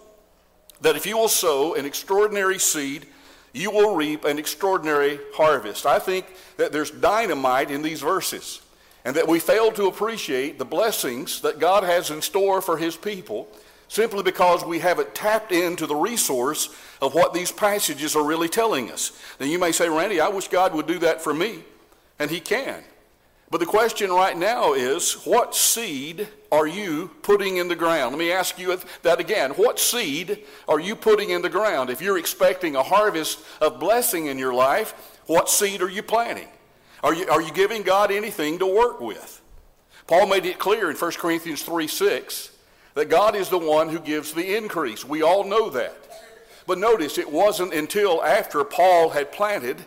that 0.81 0.95
if 0.95 1.05
you 1.05 1.17
will 1.17 1.27
sow 1.27 1.73
an 1.73 1.85
extraordinary 1.85 2.59
seed, 2.59 3.07
you 3.53 3.71
will 3.71 3.95
reap 3.95 4.25
an 4.25 4.37
extraordinary 4.37 5.19
harvest. 5.33 5.85
I 5.85 5.99
think 5.99 6.25
that 6.57 6.71
there's 6.71 6.91
dynamite 6.91 7.71
in 7.71 7.81
these 7.81 8.01
verses 8.01 8.61
and 9.07 9.15
that 9.15 9.25
we 9.25 9.39
fail 9.39 9.71
to 9.71 9.87
appreciate 9.87 10.59
the 10.59 10.65
blessings 10.65 11.39
that 11.39 11.59
God 11.59 11.85
has 11.85 12.11
in 12.11 12.21
store 12.21 12.61
for 12.61 12.75
his 12.75 12.97
people 12.97 13.47
simply 13.87 14.21
because 14.21 14.65
we 14.65 14.79
haven't 14.79 15.15
tapped 15.15 15.53
into 15.53 15.87
the 15.87 15.95
resource 15.95 16.75
of 17.01 17.13
what 17.13 17.33
these 17.33 17.49
passages 17.49 18.17
are 18.17 18.25
really 18.25 18.49
telling 18.49 18.91
us. 18.91 19.17
Now 19.39 19.45
you 19.45 19.59
may 19.59 19.71
say, 19.71 19.87
Randy, 19.87 20.19
I 20.19 20.27
wish 20.27 20.49
God 20.49 20.73
would 20.73 20.87
do 20.87 20.99
that 20.99 21.21
for 21.21 21.33
me. 21.33 21.63
And 22.19 22.29
he 22.29 22.41
can. 22.41 22.83
But 23.49 23.61
the 23.61 23.65
question 23.65 24.11
right 24.11 24.37
now 24.37 24.73
is, 24.73 25.13
what 25.23 25.55
seed 25.55 26.27
are 26.51 26.67
you 26.67 27.09
putting 27.21 27.55
in 27.55 27.69
the 27.69 27.77
ground? 27.77 28.11
Let 28.11 28.19
me 28.19 28.33
ask 28.33 28.59
you 28.59 28.77
that 29.03 29.21
again. 29.21 29.51
What 29.51 29.79
seed 29.79 30.43
are 30.67 30.81
you 30.81 30.97
putting 30.97 31.29
in 31.29 31.41
the 31.41 31.47
ground? 31.47 31.89
If 31.89 32.01
you're 32.01 32.17
expecting 32.17 32.75
a 32.75 32.83
harvest 32.83 33.39
of 33.61 33.79
blessing 33.79 34.25
in 34.25 34.37
your 34.37 34.53
life, 34.53 35.21
what 35.27 35.49
seed 35.49 35.81
are 35.81 35.89
you 35.89 36.03
planting? 36.03 36.49
Are 37.07 37.13
you, 37.13 37.25
are 37.29 37.41
you 37.41 37.53
giving 37.53 37.83
God 37.83 38.11
anything 38.11 38.59
to 38.59 38.65
work 38.65 38.99
with? 38.99 39.41
Paul 40.07 40.27
made 40.27 40.45
it 40.45 40.59
clear 40.59 40.91
in 40.91 40.97
1 40.97 41.11
Corinthians 41.13 41.63
3 41.63 41.87
6 41.87 42.51
that 42.95 43.07
God 43.07 43.33
is 43.33 43.47
the 43.47 43.57
one 43.57 43.87
who 43.87 43.99
gives 43.99 44.33
the 44.33 44.57
increase. 44.57 45.05
We 45.05 45.21
all 45.21 45.45
know 45.45 45.69
that. 45.69 45.95
But 46.65 46.79
notice, 46.79 47.17
it 47.17 47.31
wasn't 47.31 47.73
until 47.73 48.21
after 48.21 48.61
Paul 48.65 49.11
had 49.11 49.31
planted 49.31 49.85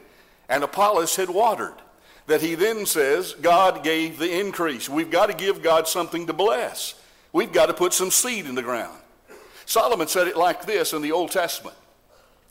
and 0.48 0.64
Apollos 0.64 1.14
had 1.16 1.28
watered 1.28 1.74
that 2.26 2.40
he 2.40 2.54
then 2.54 2.86
says, 2.86 3.34
God 3.34 3.84
gave 3.84 4.18
the 4.18 4.40
increase. 4.40 4.88
We've 4.88 5.10
got 5.10 5.26
to 5.26 5.34
give 5.34 5.62
God 5.62 5.86
something 5.86 6.26
to 6.26 6.32
bless. 6.32 6.94
We've 7.34 7.52
got 7.52 7.66
to 7.66 7.74
put 7.74 7.92
some 7.92 8.10
seed 8.10 8.46
in 8.46 8.54
the 8.54 8.62
ground. 8.62 8.98
Solomon 9.66 10.08
said 10.08 10.26
it 10.26 10.38
like 10.38 10.64
this 10.64 10.94
in 10.94 11.02
the 11.02 11.12
Old 11.12 11.32
Testament. 11.32 11.76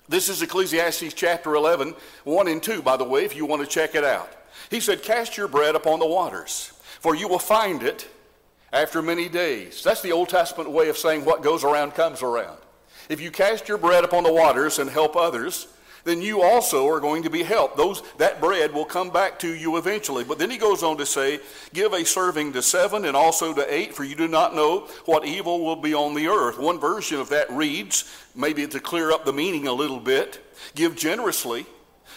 This 0.08 0.30
is 0.30 0.44
Ecclesiastes 0.44 1.16
chapter 1.16 1.56
11, 1.56 1.96
1 2.24 2.48
and 2.48 2.62
2, 2.62 2.84
by 2.84 2.98
the 2.98 3.04
way, 3.04 3.26
if 3.26 3.36
you 3.36 3.48
want 3.48 3.64
to 3.64 3.68
check 3.68 3.96
it 3.96 4.04
out. 4.04 4.36
He 4.70 4.80
said, 4.80 5.04
Cast 5.04 5.38
your 5.38 5.48
bread 5.48 5.76
upon 5.76 6.00
the 6.00 6.08
waters, 6.08 6.72
for 7.00 7.16
you 7.16 7.28
will 7.28 7.40
find 7.40 7.84
it 7.84 8.08
after 8.72 9.02
many 9.02 9.30
days. 9.30 9.84
That's 9.84 10.02
the 10.02 10.12
Old 10.12 10.30
Testament 10.30 10.70
way 10.72 10.90
of 10.90 10.98
saying 10.98 11.26
what 11.26 11.44
goes 11.44 11.64
around 11.64 11.96
comes 11.96 12.22
around. 12.22 12.58
If 13.10 13.20
you 13.20 13.32
cast 13.32 13.68
your 13.68 13.80
bread 13.80 14.04
upon 14.04 14.24
the 14.24 14.34
waters 14.34 14.78
and 14.78 14.90
help 14.90 15.16
others, 15.16 15.68
then 16.04 16.22
you 16.22 16.42
also 16.42 16.88
are 16.88 17.00
going 17.00 17.24
to 17.24 17.30
be 17.30 17.44
helped. 17.44 17.76
Those, 17.76 18.02
that 18.18 18.40
bread 18.40 18.74
will 18.74 18.86
come 18.86 19.10
back 19.10 19.40
to 19.40 19.54
you 19.54 19.78
eventually. 19.78 20.24
But 20.24 20.40
then 20.40 20.50
he 20.50 20.58
goes 20.58 20.84
on 20.84 20.98
to 20.98 21.06
say, 21.06 21.40
Give 21.74 21.92
a 21.94 22.06
serving 22.06 22.54
to 22.54 22.62
seven 22.62 23.06
and 23.06 23.18
also 23.18 23.54
to 23.54 23.74
eight, 23.74 23.94
for 23.94 24.04
you 24.04 24.16
do 24.16 24.28
not 24.28 24.56
know 24.56 24.88
what 25.06 25.26
evil 25.26 25.66
will 25.66 25.76
be 25.76 25.94
on 25.94 26.14
the 26.14 26.28
earth. 26.28 26.60
One 26.60 26.80
version 26.80 27.20
of 27.20 27.30
that 27.30 27.50
reads, 27.52 28.06
maybe 28.36 28.66
to 28.68 28.80
clear 28.80 29.12
up 29.12 29.26
the 29.26 29.34
meaning 29.34 29.68
a 29.68 29.74
little 29.74 30.00
bit, 30.00 30.46
Give 30.76 30.96
generously, 30.96 31.66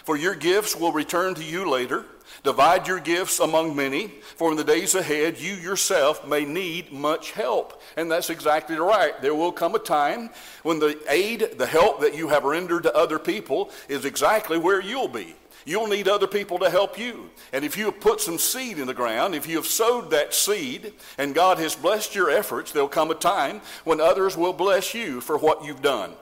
for 0.04 0.16
your 0.16 0.34
gifts 0.34 0.76
will 0.76 0.92
return 0.92 1.34
to 1.34 1.44
you 1.44 1.68
later. 1.68 2.04
Divide 2.42 2.88
your 2.88 2.98
gifts 2.98 3.38
among 3.38 3.76
many, 3.76 4.08
for 4.08 4.50
in 4.50 4.56
the 4.56 4.64
days 4.64 4.96
ahead 4.96 5.38
you 5.38 5.54
yourself 5.54 6.26
may 6.26 6.44
need 6.44 6.90
much 6.90 7.30
help. 7.30 7.80
And 7.96 8.10
that's 8.10 8.30
exactly 8.30 8.76
right. 8.76 9.20
There 9.22 9.34
will 9.34 9.52
come 9.52 9.76
a 9.76 9.78
time 9.78 10.30
when 10.64 10.80
the 10.80 11.00
aid, 11.08 11.54
the 11.56 11.66
help 11.66 12.00
that 12.00 12.16
you 12.16 12.28
have 12.28 12.42
rendered 12.42 12.82
to 12.82 12.96
other 12.96 13.20
people 13.20 13.70
is 13.88 14.04
exactly 14.04 14.58
where 14.58 14.80
you'll 14.80 15.06
be. 15.06 15.36
You'll 15.64 15.86
need 15.86 16.08
other 16.08 16.26
people 16.26 16.58
to 16.58 16.70
help 16.70 16.98
you. 16.98 17.30
And 17.52 17.64
if 17.64 17.76
you 17.76 17.84
have 17.84 18.00
put 18.00 18.20
some 18.20 18.38
seed 18.38 18.80
in 18.80 18.88
the 18.88 18.94
ground, 18.94 19.36
if 19.36 19.46
you 19.46 19.54
have 19.56 19.66
sowed 19.66 20.10
that 20.10 20.34
seed 20.34 20.94
and 21.18 21.36
God 21.36 21.58
has 21.58 21.76
blessed 21.76 22.16
your 22.16 22.28
efforts, 22.28 22.72
there'll 22.72 22.88
come 22.88 23.12
a 23.12 23.14
time 23.14 23.60
when 23.84 24.00
others 24.00 24.36
will 24.36 24.52
bless 24.52 24.94
you 24.94 25.20
for 25.20 25.38
what 25.38 25.64
you've 25.64 25.82
done. 25.82 26.14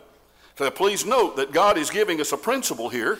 So 0.56 0.70
please 0.70 1.06
note 1.06 1.36
that 1.36 1.52
God 1.52 1.78
is 1.78 1.88
giving 1.88 2.20
us 2.20 2.32
a 2.32 2.36
principle 2.36 2.90
here 2.90 3.18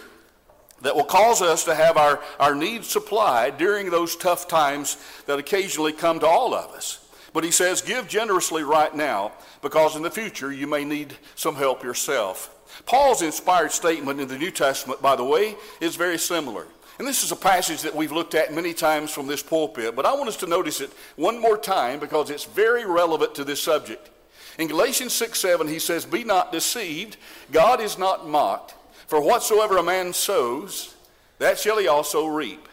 that 0.83 0.95
will 0.95 1.05
cause 1.05 1.43
us 1.43 1.65
to 1.65 1.75
have 1.75 1.97
our, 1.97 2.21
our 2.39 2.55
needs 2.55 2.89
supplied 2.89 3.59
during 3.59 3.91
those 3.91 4.17
tough 4.17 4.49
times 4.49 4.97
that 5.27 5.39
occasionally 5.39 5.93
come 5.93 6.21
to 6.21 6.27
all 6.27 6.55
of 6.55 6.71
us. 6.73 7.07
But 7.33 7.45
he 7.45 7.51
says, 7.51 7.81
give 7.81 8.09
generously 8.09 8.63
right 8.63 8.95
now, 8.95 9.33
because 9.63 9.95
in 9.97 10.03
the 10.03 10.11
future 10.11 10.53
you 10.53 10.67
may 10.67 10.85
need 10.85 11.15
some 11.35 11.55
help 11.55 11.85
yourself. 11.85 12.57
Paul's 12.87 13.23
inspired 13.23 13.73
statement 13.73 14.21
in 14.21 14.29
the 14.29 14.39
New 14.39 14.51
Testament, 14.51 15.03
by 15.03 15.17
the 15.17 15.25
way, 15.25 15.57
is 15.81 15.97
very 15.97 16.19
similar. 16.19 16.67
And 16.99 17.07
this 17.07 17.23
is 17.23 17.33
a 17.33 17.37
passage 17.37 17.83
that 17.83 17.95
we've 17.95 18.13
looked 18.13 18.35
at 18.35 18.53
many 18.53 18.75
times 18.75 19.11
from 19.11 19.27
this 19.27 19.43
pulpit, 19.43 19.97
but 19.97 20.05
I 20.05 20.13
want 20.13 20.29
us 20.29 20.37
to 20.39 20.47
notice 20.47 20.81
it 20.81 20.91
one 21.17 21.41
more 21.41 21.57
time 21.57 21.99
because 21.99 22.31
it's 22.31 22.45
very 22.45 22.85
relevant 22.85 23.35
to 23.37 23.45
this 23.45 23.63
subject. 23.63 24.11
In 24.59 24.69
Galatians 24.69 25.15
6 25.15 25.39
7, 25.39 25.67
he 25.67 25.79
says, 25.79 26.05
Be 26.05 26.25
not 26.25 26.53
deceived, 26.53 27.17
God 27.51 27.81
is 27.81 27.97
not 27.97 28.29
mocked. 28.29 28.75
For 29.11 29.21
whatsoever 29.21 29.77
a 29.77 29.83
man 29.83 30.13
sows, 30.13 30.95
that 31.41 31.59
shall 31.59 31.79
he 31.79 31.89
also 31.89 32.29
reap. 32.29 32.69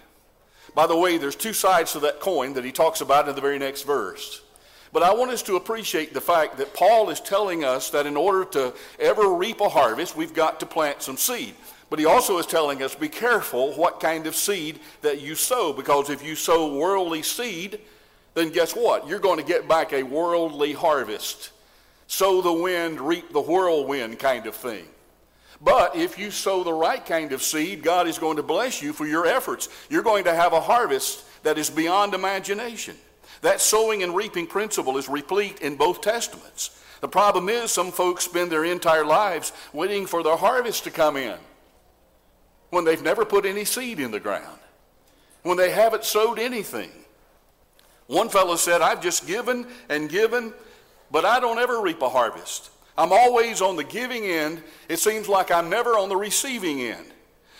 By 0.75 0.85
the 0.85 0.95
way, 0.95 1.17
there's 1.17 1.35
two 1.35 1.51
sides 1.51 1.93
to 1.93 1.99
that 2.01 2.19
coin 2.19 2.53
that 2.53 2.63
he 2.63 2.71
talks 2.71 3.01
about 3.01 3.27
in 3.27 3.33
the 3.33 3.41
very 3.41 3.57
next 3.57 3.81
verse. 3.81 4.43
But 4.93 5.01
I 5.01 5.15
want 5.15 5.31
us 5.31 5.41
to 5.41 5.55
appreciate 5.55 6.13
the 6.13 6.21
fact 6.21 6.59
that 6.59 6.75
Paul 6.75 7.09
is 7.09 7.19
telling 7.21 7.63
us 7.63 7.89
that 7.89 8.05
in 8.05 8.15
order 8.15 8.45
to 8.51 8.75
ever 8.99 9.33
reap 9.33 9.61
a 9.61 9.67
harvest, 9.67 10.15
we've 10.15 10.35
got 10.35 10.59
to 10.59 10.67
plant 10.67 11.01
some 11.01 11.17
seed. 11.17 11.55
But 11.89 11.97
he 11.97 12.05
also 12.05 12.37
is 12.37 12.45
telling 12.45 12.83
us 12.83 12.93
be 12.93 13.09
careful 13.09 13.73
what 13.73 13.99
kind 13.99 14.27
of 14.27 14.35
seed 14.35 14.79
that 15.01 15.19
you 15.19 15.33
sow, 15.33 15.73
because 15.73 16.11
if 16.11 16.23
you 16.23 16.35
sow 16.35 16.71
worldly 16.71 17.23
seed, 17.23 17.79
then 18.35 18.51
guess 18.51 18.75
what? 18.75 19.07
You're 19.07 19.17
going 19.17 19.39
to 19.39 19.43
get 19.43 19.67
back 19.67 19.91
a 19.91 20.03
worldly 20.03 20.73
harvest. 20.73 21.49
Sow 22.05 22.43
the 22.43 22.53
wind, 22.53 23.01
reap 23.01 23.33
the 23.33 23.41
whirlwind 23.41 24.19
kind 24.19 24.45
of 24.45 24.55
thing. 24.55 24.85
But 25.61 25.95
if 25.95 26.19
you 26.19 26.29
sow 26.29 26.63
the 26.63 26.73
right 26.73 27.03
kind 27.03 27.31
of 27.31 27.41
seed, 27.41 27.81
God 27.83 28.07
is 28.07 28.19
going 28.19 28.37
to 28.37 28.43
bless 28.43 28.81
you 28.81 28.93
for 28.93 29.07
your 29.07 29.25
efforts. 29.25 29.69
You're 29.89 30.03
going 30.03 30.25
to 30.25 30.35
have 30.35 30.53
a 30.53 30.61
harvest 30.61 31.23
that 31.43 31.57
is 31.57 31.69
beyond 31.69 32.13
imagination. 32.13 32.95
That 33.41 33.61
sowing 33.61 34.03
and 34.03 34.15
reaping 34.15 34.47
principle 34.47 34.97
is 34.97 35.09
replete 35.09 35.61
in 35.61 35.75
both 35.75 36.01
testaments. 36.01 36.83
The 37.01 37.07
problem 37.07 37.49
is 37.49 37.71
some 37.71 37.91
folks 37.91 38.25
spend 38.25 38.51
their 38.51 38.65
entire 38.65 39.05
lives 39.05 39.51
waiting 39.73 40.05
for 40.05 40.23
their 40.23 40.37
harvest 40.37 40.83
to 40.85 40.91
come 40.91 41.17
in 41.17 41.37
when 42.69 42.85
they've 42.85 43.03
never 43.03 43.23
put 43.23 43.45
any 43.45 43.65
seed 43.65 43.99
in 43.99 44.11
the 44.11 44.19
ground, 44.19 44.59
when 45.43 45.57
they 45.57 45.71
haven't 45.71 46.03
sowed 46.03 46.39
anything. 46.39 46.91
One 48.07 48.29
fellow 48.29 48.55
said, 48.55 48.81
I've 48.81 49.01
just 49.01 49.27
given 49.27 49.67
and 49.89 50.09
given, 50.09 50.53
but 51.11 51.25
I 51.25 51.39
don't 51.39 51.59
ever 51.59 51.81
reap 51.81 52.01
a 52.01 52.09
harvest. 52.09 52.71
I'm 52.97 53.11
always 53.11 53.61
on 53.61 53.75
the 53.75 53.83
giving 53.83 54.25
end. 54.25 54.63
It 54.89 54.99
seems 54.99 55.29
like 55.29 55.51
I'm 55.51 55.69
never 55.69 55.91
on 55.91 56.09
the 56.09 56.15
receiving 56.15 56.81
end. 56.81 57.05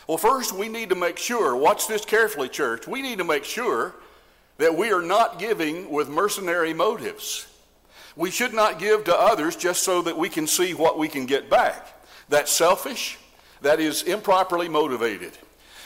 Well, 0.08 0.18
first, 0.18 0.54
we 0.54 0.70
need 0.70 0.90
to 0.90 0.96
make 0.96 1.18
sure, 1.18 1.56
watch 1.56 1.88
this 1.88 2.06
carefully, 2.06 2.50
church. 2.50 2.88
We 2.88 3.02
need 3.02 3.18
to 3.18 3.24
make 3.24 3.44
sure 3.44 3.96
that 4.58 4.76
we 4.76 4.92
are 4.92 5.02
not 5.02 5.38
giving 5.38 5.92
with 5.92 6.10
mercenary 6.10 6.74
motives. 6.74 7.46
We 8.16 8.32
should 8.32 8.54
not 8.54 8.80
give 8.80 9.04
to 9.04 9.16
others 9.16 9.56
just 9.56 9.84
so 9.84 10.02
that 10.02 10.18
we 10.18 10.30
can 10.30 10.48
see 10.48 10.74
what 10.74 10.98
we 10.98 11.08
can 11.08 11.26
get 11.26 11.50
back. 11.50 12.02
That's 12.30 12.52
selfish. 12.52 13.20
That 13.62 13.80
is 13.80 14.04
improperly 14.04 14.70
motivated. 14.70 15.34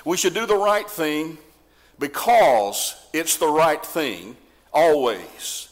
We 0.05 0.17
should 0.17 0.33
do 0.33 0.45
the 0.45 0.55
right 0.55 0.89
thing 0.89 1.37
because 1.99 2.95
it's 3.11 3.37
the 3.37 3.47
right 3.47 3.85
thing 3.85 4.37
always. 4.71 5.67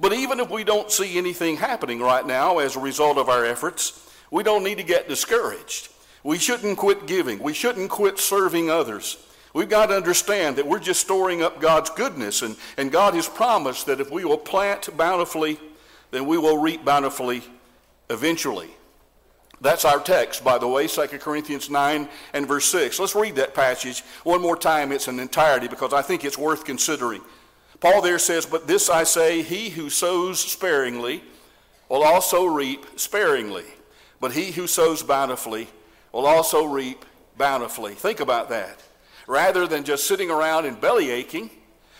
But 0.00 0.12
even 0.12 0.40
if 0.40 0.50
we 0.50 0.64
don't 0.64 0.90
see 0.90 1.18
anything 1.18 1.56
happening 1.56 2.00
right 2.00 2.26
now 2.26 2.58
as 2.58 2.76
a 2.76 2.80
result 2.80 3.18
of 3.18 3.28
our 3.28 3.44
efforts, 3.44 4.10
we 4.30 4.42
don't 4.42 4.64
need 4.64 4.78
to 4.78 4.84
get 4.84 5.08
discouraged. 5.08 5.88
We 6.24 6.38
shouldn't 6.38 6.78
quit 6.78 7.06
giving. 7.06 7.38
We 7.42 7.52
shouldn't 7.52 7.90
quit 7.90 8.18
serving 8.18 8.70
others. 8.70 9.16
We've 9.54 9.68
got 9.68 9.86
to 9.86 9.96
understand 9.96 10.56
that 10.56 10.66
we're 10.66 10.78
just 10.78 11.00
storing 11.00 11.42
up 11.42 11.60
God's 11.60 11.90
goodness, 11.90 12.40
and, 12.42 12.56
and 12.78 12.90
God 12.90 13.14
has 13.14 13.28
promised 13.28 13.86
that 13.86 14.00
if 14.00 14.10
we 14.10 14.24
will 14.24 14.38
plant 14.38 14.96
bountifully, 14.96 15.58
then 16.10 16.26
we 16.26 16.38
will 16.38 16.58
reap 16.58 16.84
bountifully 16.84 17.42
eventually. 18.08 18.70
That's 19.60 19.84
our 19.84 20.00
text, 20.00 20.42
by 20.42 20.58
the 20.58 20.66
way, 20.66 20.88
2 20.88 21.06
Corinthians 21.20 21.70
9 21.70 22.08
and 22.32 22.48
verse 22.48 22.64
6. 22.66 22.98
Let's 22.98 23.14
read 23.14 23.36
that 23.36 23.54
passage 23.54 24.02
one 24.24 24.40
more 24.40 24.56
time. 24.56 24.90
It's 24.90 25.06
an 25.06 25.20
entirety 25.20 25.68
because 25.68 25.92
I 25.92 26.02
think 26.02 26.24
it's 26.24 26.38
worth 26.38 26.64
considering. 26.64 27.20
Paul 27.82 28.00
there 28.00 28.20
says, 28.20 28.46
But 28.46 28.68
this 28.68 28.88
I 28.88 29.02
say, 29.02 29.42
he 29.42 29.68
who 29.68 29.90
sows 29.90 30.38
sparingly 30.38 31.20
will 31.88 32.04
also 32.04 32.44
reap 32.44 32.86
sparingly. 32.94 33.64
But 34.20 34.30
he 34.30 34.52
who 34.52 34.68
sows 34.68 35.02
bountifully 35.02 35.66
will 36.12 36.24
also 36.24 36.64
reap 36.64 37.04
bountifully. 37.36 37.94
Think 37.94 38.20
about 38.20 38.50
that. 38.50 38.80
Rather 39.26 39.66
than 39.66 39.82
just 39.82 40.06
sitting 40.06 40.30
around 40.30 40.64
and 40.64 40.80
belly 40.80 41.10
aching 41.10 41.50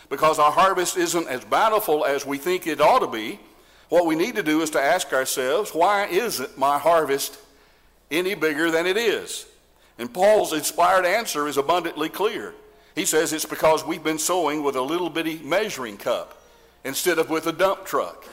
because 0.08 0.38
our 0.38 0.52
harvest 0.52 0.96
isn't 0.96 1.26
as 1.26 1.44
bountiful 1.46 2.04
as 2.04 2.24
we 2.24 2.38
think 2.38 2.68
it 2.68 2.80
ought 2.80 3.00
to 3.00 3.08
be, 3.08 3.40
what 3.88 4.06
we 4.06 4.14
need 4.14 4.36
to 4.36 4.42
do 4.44 4.62
is 4.62 4.70
to 4.70 4.80
ask 4.80 5.12
ourselves, 5.12 5.72
why 5.72 6.06
isn't 6.06 6.56
my 6.56 6.78
harvest 6.78 7.38
any 8.08 8.36
bigger 8.36 8.70
than 8.70 8.86
it 8.86 8.96
is? 8.96 9.46
And 9.98 10.14
Paul's 10.14 10.52
inspired 10.52 11.04
answer 11.04 11.48
is 11.48 11.56
abundantly 11.56 12.08
clear. 12.08 12.54
He 12.94 13.04
says 13.04 13.32
it's 13.32 13.44
because 13.44 13.84
we've 13.84 14.04
been 14.04 14.18
sowing 14.18 14.62
with 14.62 14.76
a 14.76 14.82
little 14.82 15.08
bitty 15.08 15.40
measuring 15.42 15.96
cup 15.96 16.38
instead 16.84 17.18
of 17.18 17.30
with 17.30 17.46
a 17.46 17.52
dump 17.52 17.84
truck. 17.84 18.24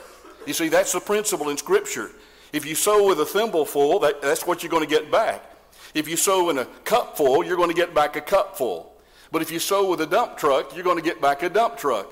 You 0.46 0.52
see, 0.52 0.68
that's 0.68 0.92
the 0.92 1.00
principle 1.00 1.48
in 1.48 1.56
Scripture. 1.56 2.10
If 2.52 2.66
you 2.66 2.74
sow 2.74 3.06
with 3.06 3.20
a 3.20 3.26
thimble 3.26 3.64
full, 3.64 4.00
that, 4.00 4.20
that's 4.20 4.46
what 4.46 4.62
you're 4.62 4.70
going 4.70 4.86
to 4.86 4.90
get 4.90 5.10
back. 5.10 5.44
If 5.94 6.08
you 6.08 6.16
sow 6.16 6.50
in 6.50 6.58
a 6.58 6.64
cup 6.84 7.16
full, 7.16 7.44
you're 7.44 7.56
going 7.56 7.68
to 7.70 7.74
get 7.74 7.94
back 7.94 8.16
a 8.16 8.20
cup 8.20 8.56
full. 8.56 8.92
But 9.32 9.42
if 9.42 9.50
you 9.50 9.58
sow 9.58 9.88
with 9.88 10.00
a 10.00 10.06
dump 10.06 10.36
truck, 10.36 10.74
you're 10.74 10.84
going 10.84 10.96
to 10.96 11.02
get 11.02 11.20
back 11.20 11.42
a 11.42 11.48
dump 11.48 11.76
truck. 11.76 12.10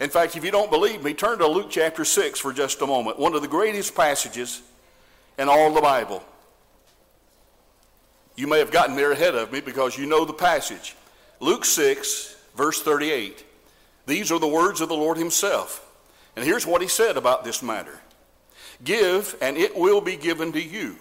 In 0.00 0.10
fact, 0.10 0.36
if 0.36 0.44
you 0.44 0.50
don't 0.50 0.70
believe 0.70 1.02
me, 1.02 1.14
turn 1.14 1.38
to 1.38 1.46
Luke 1.46 1.68
chapter 1.70 2.04
6 2.04 2.38
for 2.40 2.52
just 2.52 2.82
a 2.82 2.86
moment. 2.86 3.18
One 3.18 3.34
of 3.34 3.42
the 3.42 3.48
greatest 3.48 3.94
passages 3.94 4.62
in 5.38 5.48
all 5.48 5.72
the 5.72 5.80
Bible. 5.80 6.22
You 8.36 8.46
may 8.46 8.58
have 8.58 8.70
gotten 8.70 8.96
there 8.96 9.12
ahead 9.12 9.34
of 9.34 9.52
me 9.52 9.60
because 9.60 9.96
you 9.96 10.06
know 10.06 10.24
the 10.24 10.32
passage. 10.32 10.94
Luke 11.40 11.64
6, 11.64 12.36
verse 12.56 12.82
38. 12.82 13.44
These 14.06 14.32
are 14.32 14.38
the 14.38 14.46
words 14.46 14.80
of 14.80 14.88
the 14.88 14.96
Lord 14.96 15.18
Himself. 15.18 15.82
And 16.34 16.44
here's 16.44 16.66
what 16.66 16.82
He 16.82 16.88
said 16.88 17.16
about 17.16 17.44
this 17.44 17.62
matter 17.62 18.00
Give, 18.84 19.36
and 19.40 19.56
it 19.56 19.76
will 19.76 20.00
be 20.00 20.16
given 20.16 20.52
to 20.52 20.62
you. 20.62 20.96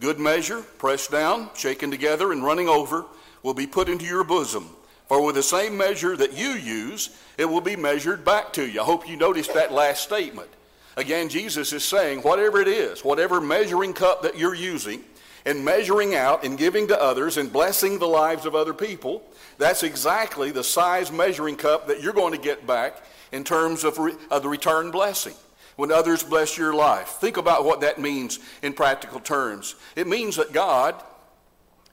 Good 0.00 0.18
measure, 0.18 0.62
pressed 0.62 1.10
down, 1.10 1.50
shaken 1.54 1.90
together, 1.90 2.32
and 2.32 2.44
running 2.44 2.68
over, 2.68 3.04
will 3.42 3.54
be 3.54 3.66
put 3.66 3.88
into 3.88 4.04
your 4.04 4.24
bosom. 4.24 4.70
For 5.08 5.24
with 5.24 5.36
the 5.36 5.42
same 5.42 5.76
measure 5.76 6.16
that 6.16 6.34
you 6.34 6.50
use, 6.50 7.10
it 7.38 7.46
will 7.46 7.62
be 7.62 7.76
measured 7.76 8.24
back 8.24 8.52
to 8.54 8.66
you. 8.66 8.80
I 8.80 8.84
hope 8.84 9.08
you 9.08 9.16
noticed 9.16 9.54
that 9.54 9.72
last 9.72 10.02
statement. 10.02 10.50
Again, 10.98 11.28
Jesus 11.28 11.72
is 11.72 11.84
saying, 11.84 12.20
whatever 12.20 12.60
it 12.60 12.68
is, 12.68 13.04
whatever 13.04 13.40
measuring 13.40 13.94
cup 13.94 14.22
that 14.22 14.36
you're 14.36 14.54
using, 14.54 15.02
and 15.48 15.64
measuring 15.64 16.14
out 16.14 16.44
and 16.44 16.58
giving 16.58 16.86
to 16.88 17.02
others 17.02 17.38
and 17.38 17.50
blessing 17.50 17.98
the 17.98 18.06
lives 18.06 18.44
of 18.44 18.54
other 18.54 18.74
people, 18.74 19.22
that's 19.56 19.82
exactly 19.82 20.50
the 20.50 20.62
size 20.62 21.10
measuring 21.10 21.56
cup 21.56 21.86
that 21.86 22.02
you're 22.02 22.12
going 22.12 22.34
to 22.34 22.38
get 22.38 22.66
back 22.66 23.02
in 23.32 23.44
terms 23.44 23.82
of, 23.82 23.96
re- 23.96 24.14
of 24.30 24.42
the 24.42 24.48
return 24.48 24.90
blessing 24.90 25.32
when 25.76 25.90
others 25.90 26.22
bless 26.22 26.58
your 26.58 26.74
life. 26.74 27.08
Think 27.12 27.38
about 27.38 27.64
what 27.64 27.80
that 27.80 27.98
means 27.98 28.40
in 28.62 28.74
practical 28.74 29.20
terms. 29.20 29.74
It 29.96 30.06
means 30.06 30.36
that 30.36 30.52
God 30.52 31.02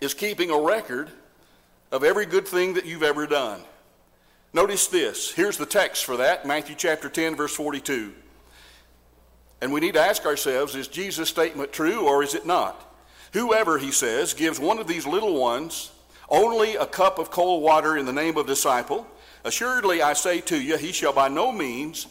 is 0.02 0.14
keeping 0.14 0.50
a 0.50 0.60
record 0.60 1.10
of 1.94 2.04
every 2.04 2.26
good 2.26 2.46
thing 2.46 2.74
that 2.74 2.86
you've 2.86 3.04
ever 3.04 3.26
done. 3.26 3.62
Notice 4.52 4.88
this. 4.88 5.32
Here's 5.32 5.58
the 5.58 5.66
text 5.66 6.04
for 6.04 6.18
that 6.18 6.46
Matthew 6.46 6.76
chapter 6.76 7.08
10, 7.08 7.38
verse 7.38 7.56
42. 7.56 8.12
And 9.62 9.72
we 9.72 9.80
need 9.80 9.94
to 9.94 10.02
ask 10.02 10.26
ourselves 10.26 10.76
is 10.76 10.90
Jesus' 10.90 11.30
statement 11.30 11.72
true 11.72 12.06
or 12.06 12.22
is 12.22 12.36
it 12.36 12.46
not? 12.46 12.82
Whoever, 13.36 13.78
he 13.78 13.92
says, 13.92 14.34
gives 14.34 14.62
one 14.62 14.80
of 14.80 14.88
these 14.88 15.06
little 15.06 15.38
ones 15.38 15.92
only 16.30 16.78
a 16.78 16.86
cup 16.86 17.20
of 17.20 17.32
cold 17.32 17.62
water 17.62 17.98
in 17.98 18.06
the 18.06 18.14
name 18.14 18.38
of 18.38 18.48
disciple, 18.48 19.06
assuredly 19.44 20.02
I 20.02 20.14
say 20.14 20.40
to 20.40 20.58
you, 20.58 20.78
he 20.78 20.94
shall 20.94 21.12
by 21.12 21.28
no 21.28 21.52
means 21.52 22.08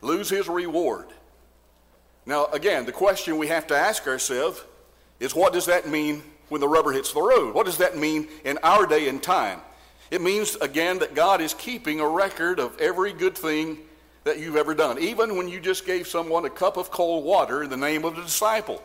lose 0.00 0.30
his 0.30 0.48
reward. 0.48 1.08
Now, 2.24 2.46
again, 2.46 2.86
the 2.86 2.92
question 2.92 3.36
we 3.36 3.48
have 3.48 3.66
to 3.66 3.76
ask 3.76 4.06
ourselves 4.06 4.64
is 5.20 5.34
what 5.34 5.52
does 5.52 5.66
that 5.66 5.86
mean 5.86 6.22
when 6.48 6.62
the 6.62 6.68
rubber 6.68 6.92
hits 6.92 7.12
the 7.12 7.20
road? 7.20 7.54
What 7.54 7.66
does 7.66 7.76
that 7.76 7.98
mean 7.98 8.26
in 8.46 8.58
our 8.62 8.86
day 8.86 9.10
and 9.10 9.22
time? 9.22 9.60
It 10.10 10.22
means, 10.22 10.56
again, 10.56 10.98
that 11.00 11.14
God 11.14 11.42
is 11.42 11.52
keeping 11.52 12.00
a 12.00 12.08
record 12.08 12.58
of 12.58 12.80
every 12.80 13.12
good 13.12 13.36
thing 13.36 13.80
that 14.24 14.38
you've 14.38 14.56
ever 14.56 14.74
done. 14.74 14.98
Even 14.98 15.36
when 15.36 15.46
you 15.46 15.60
just 15.60 15.84
gave 15.84 16.06
someone 16.06 16.46
a 16.46 16.50
cup 16.50 16.78
of 16.78 16.90
cold 16.90 17.22
water 17.22 17.62
in 17.64 17.68
the 17.68 17.76
name 17.76 18.06
of 18.06 18.16
a 18.16 18.22
disciple, 18.22 18.82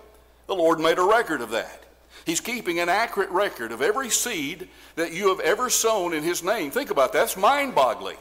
the 0.50 0.56
Lord 0.56 0.80
made 0.80 0.98
a 0.98 1.04
record 1.04 1.40
of 1.40 1.52
that. 1.52 1.86
He's 2.26 2.42
keeping 2.42 2.80
an 2.80 2.90
accurate 2.90 3.30
record 3.30 3.72
of 3.72 3.82
every 3.82 4.10
seed 4.10 4.68
that 4.96 5.14
you 5.14 5.30
have 5.30 5.40
ever 5.40 5.70
sown 5.70 6.14
in 6.14 6.24
His 6.24 6.44
name. 6.44 6.72
Think 6.72 6.90
about 6.90 7.14
that. 7.14 7.20
That's 7.20 7.38
mind 7.38 7.74
boggling. 7.74 8.18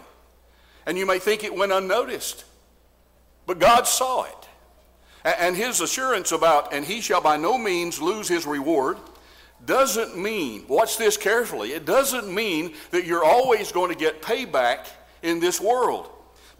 And 0.86 0.96
you 0.96 1.04
may 1.04 1.18
think 1.18 1.42
it 1.42 1.54
went 1.54 1.72
unnoticed, 1.72 2.44
but 3.46 3.58
God 3.58 3.86
saw 3.86 4.24
it. 4.24 4.48
And 5.24 5.56
His 5.56 5.80
assurance 5.80 6.30
about, 6.32 6.72
and 6.72 6.84
He 6.84 7.00
shall 7.00 7.20
by 7.20 7.36
no 7.36 7.58
means 7.58 8.00
lose 8.00 8.28
His 8.28 8.46
reward, 8.46 8.98
doesn't 9.64 10.16
mean, 10.16 10.66
watch 10.68 10.96
this 10.96 11.16
carefully, 11.16 11.72
it 11.72 11.84
doesn't 11.84 12.32
mean 12.32 12.74
that 12.92 13.04
you're 13.04 13.24
always 13.24 13.72
going 13.72 13.90
to 13.90 13.98
get 13.98 14.22
payback 14.22 14.86
in 15.22 15.40
this 15.40 15.60
world. 15.60 16.10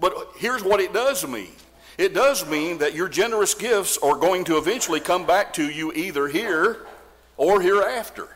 But 0.00 0.32
here's 0.36 0.64
what 0.64 0.80
it 0.80 0.92
does 0.92 1.26
mean 1.26 1.52
it 1.98 2.14
does 2.14 2.48
mean 2.48 2.78
that 2.78 2.94
your 2.94 3.08
generous 3.08 3.54
gifts 3.54 3.98
are 3.98 4.16
going 4.16 4.44
to 4.44 4.56
eventually 4.56 5.00
come 5.00 5.26
back 5.26 5.52
to 5.54 5.68
you 5.68 5.92
either 5.92 6.28
here 6.28 6.86
or 7.36 7.60
hereafter. 7.60 8.28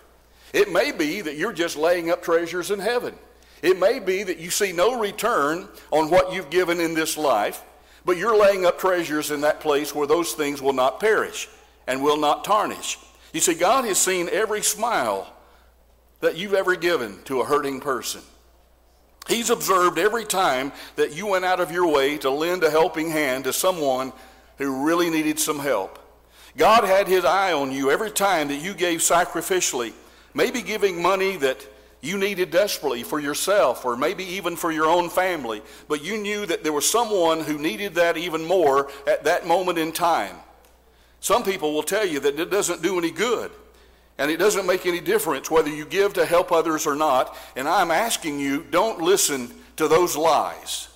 It 0.52 0.70
may 0.70 0.90
be 0.92 1.20
that 1.20 1.36
you're 1.36 1.52
just 1.52 1.76
laying 1.76 2.10
up 2.10 2.22
treasures 2.22 2.72
in 2.72 2.80
heaven. 2.80 3.14
It 3.62 3.78
may 3.78 4.00
be 4.00 4.24
that 4.24 4.38
you 4.38 4.50
see 4.50 4.72
no 4.72 4.98
return 4.98 5.68
on 5.92 6.10
what 6.10 6.32
you've 6.32 6.50
given 6.50 6.80
in 6.80 6.94
this 6.94 7.16
life, 7.16 7.62
but 8.04 8.16
you're 8.16 8.36
laying 8.36 8.66
up 8.66 8.80
treasures 8.80 9.30
in 9.30 9.42
that 9.42 9.60
place 9.60 9.94
where 9.94 10.08
those 10.08 10.32
things 10.32 10.60
will 10.60 10.72
not 10.72 10.98
perish 10.98 11.48
and 11.86 12.02
will 12.02 12.16
not 12.16 12.44
tarnish. 12.44 12.98
You 13.32 13.40
see, 13.40 13.54
God 13.54 13.84
has 13.84 13.98
seen 13.98 14.28
every 14.32 14.62
smile 14.62 15.32
that 16.20 16.36
you've 16.36 16.54
ever 16.54 16.74
given 16.74 17.22
to 17.24 17.40
a 17.40 17.44
hurting 17.44 17.80
person. 17.80 18.22
He's 19.28 19.50
observed 19.50 19.98
every 19.98 20.24
time 20.24 20.72
that 20.96 21.14
you 21.14 21.26
went 21.26 21.44
out 21.44 21.60
of 21.60 21.70
your 21.70 21.86
way 21.86 22.18
to 22.18 22.30
lend 22.30 22.64
a 22.64 22.70
helping 22.70 23.10
hand 23.10 23.44
to 23.44 23.52
someone 23.52 24.12
who 24.58 24.84
really 24.84 25.10
needed 25.10 25.38
some 25.38 25.58
help. 25.58 25.98
God 26.56 26.84
had 26.84 27.08
his 27.08 27.24
eye 27.24 27.52
on 27.52 27.72
you 27.72 27.90
every 27.90 28.10
time 28.10 28.48
that 28.48 28.60
you 28.60 28.74
gave 28.74 29.00
sacrificially, 29.00 29.92
maybe 30.34 30.60
giving 30.60 31.00
money 31.00 31.36
that 31.38 31.66
you 32.02 32.18
needed 32.18 32.50
desperately 32.50 33.04
for 33.04 33.20
yourself 33.20 33.84
or 33.84 33.96
maybe 33.96 34.24
even 34.24 34.56
for 34.56 34.72
your 34.72 34.86
own 34.86 35.08
family, 35.08 35.62
but 35.88 36.04
you 36.04 36.18
knew 36.18 36.44
that 36.44 36.64
there 36.64 36.72
was 36.72 36.88
someone 36.88 37.40
who 37.40 37.58
needed 37.58 37.94
that 37.94 38.16
even 38.16 38.44
more 38.44 38.90
at 39.06 39.24
that 39.24 39.46
moment 39.46 39.78
in 39.78 39.92
time. 39.92 40.36
Some 41.20 41.44
people 41.44 41.72
will 41.72 41.84
tell 41.84 42.04
you 42.04 42.18
that 42.20 42.38
it 42.38 42.50
doesn't 42.50 42.82
do 42.82 42.98
any 42.98 43.12
good. 43.12 43.52
And 44.22 44.30
it 44.30 44.36
doesn't 44.36 44.66
make 44.66 44.86
any 44.86 45.00
difference 45.00 45.50
whether 45.50 45.68
you 45.68 45.84
give 45.84 46.12
to 46.12 46.24
help 46.24 46.52
others 46.52 46.86
or 46.86 46.94
not. 46.94 47.36
And 47.56 47.66
I'm 47.66 47.90
asking 47.90 48.38
you, 48.38 48.64
don't 48.70 49.02
listen 49.02 49.50
to 49.74 49.88
those 49.88 50.16
lies. 50.16 50.86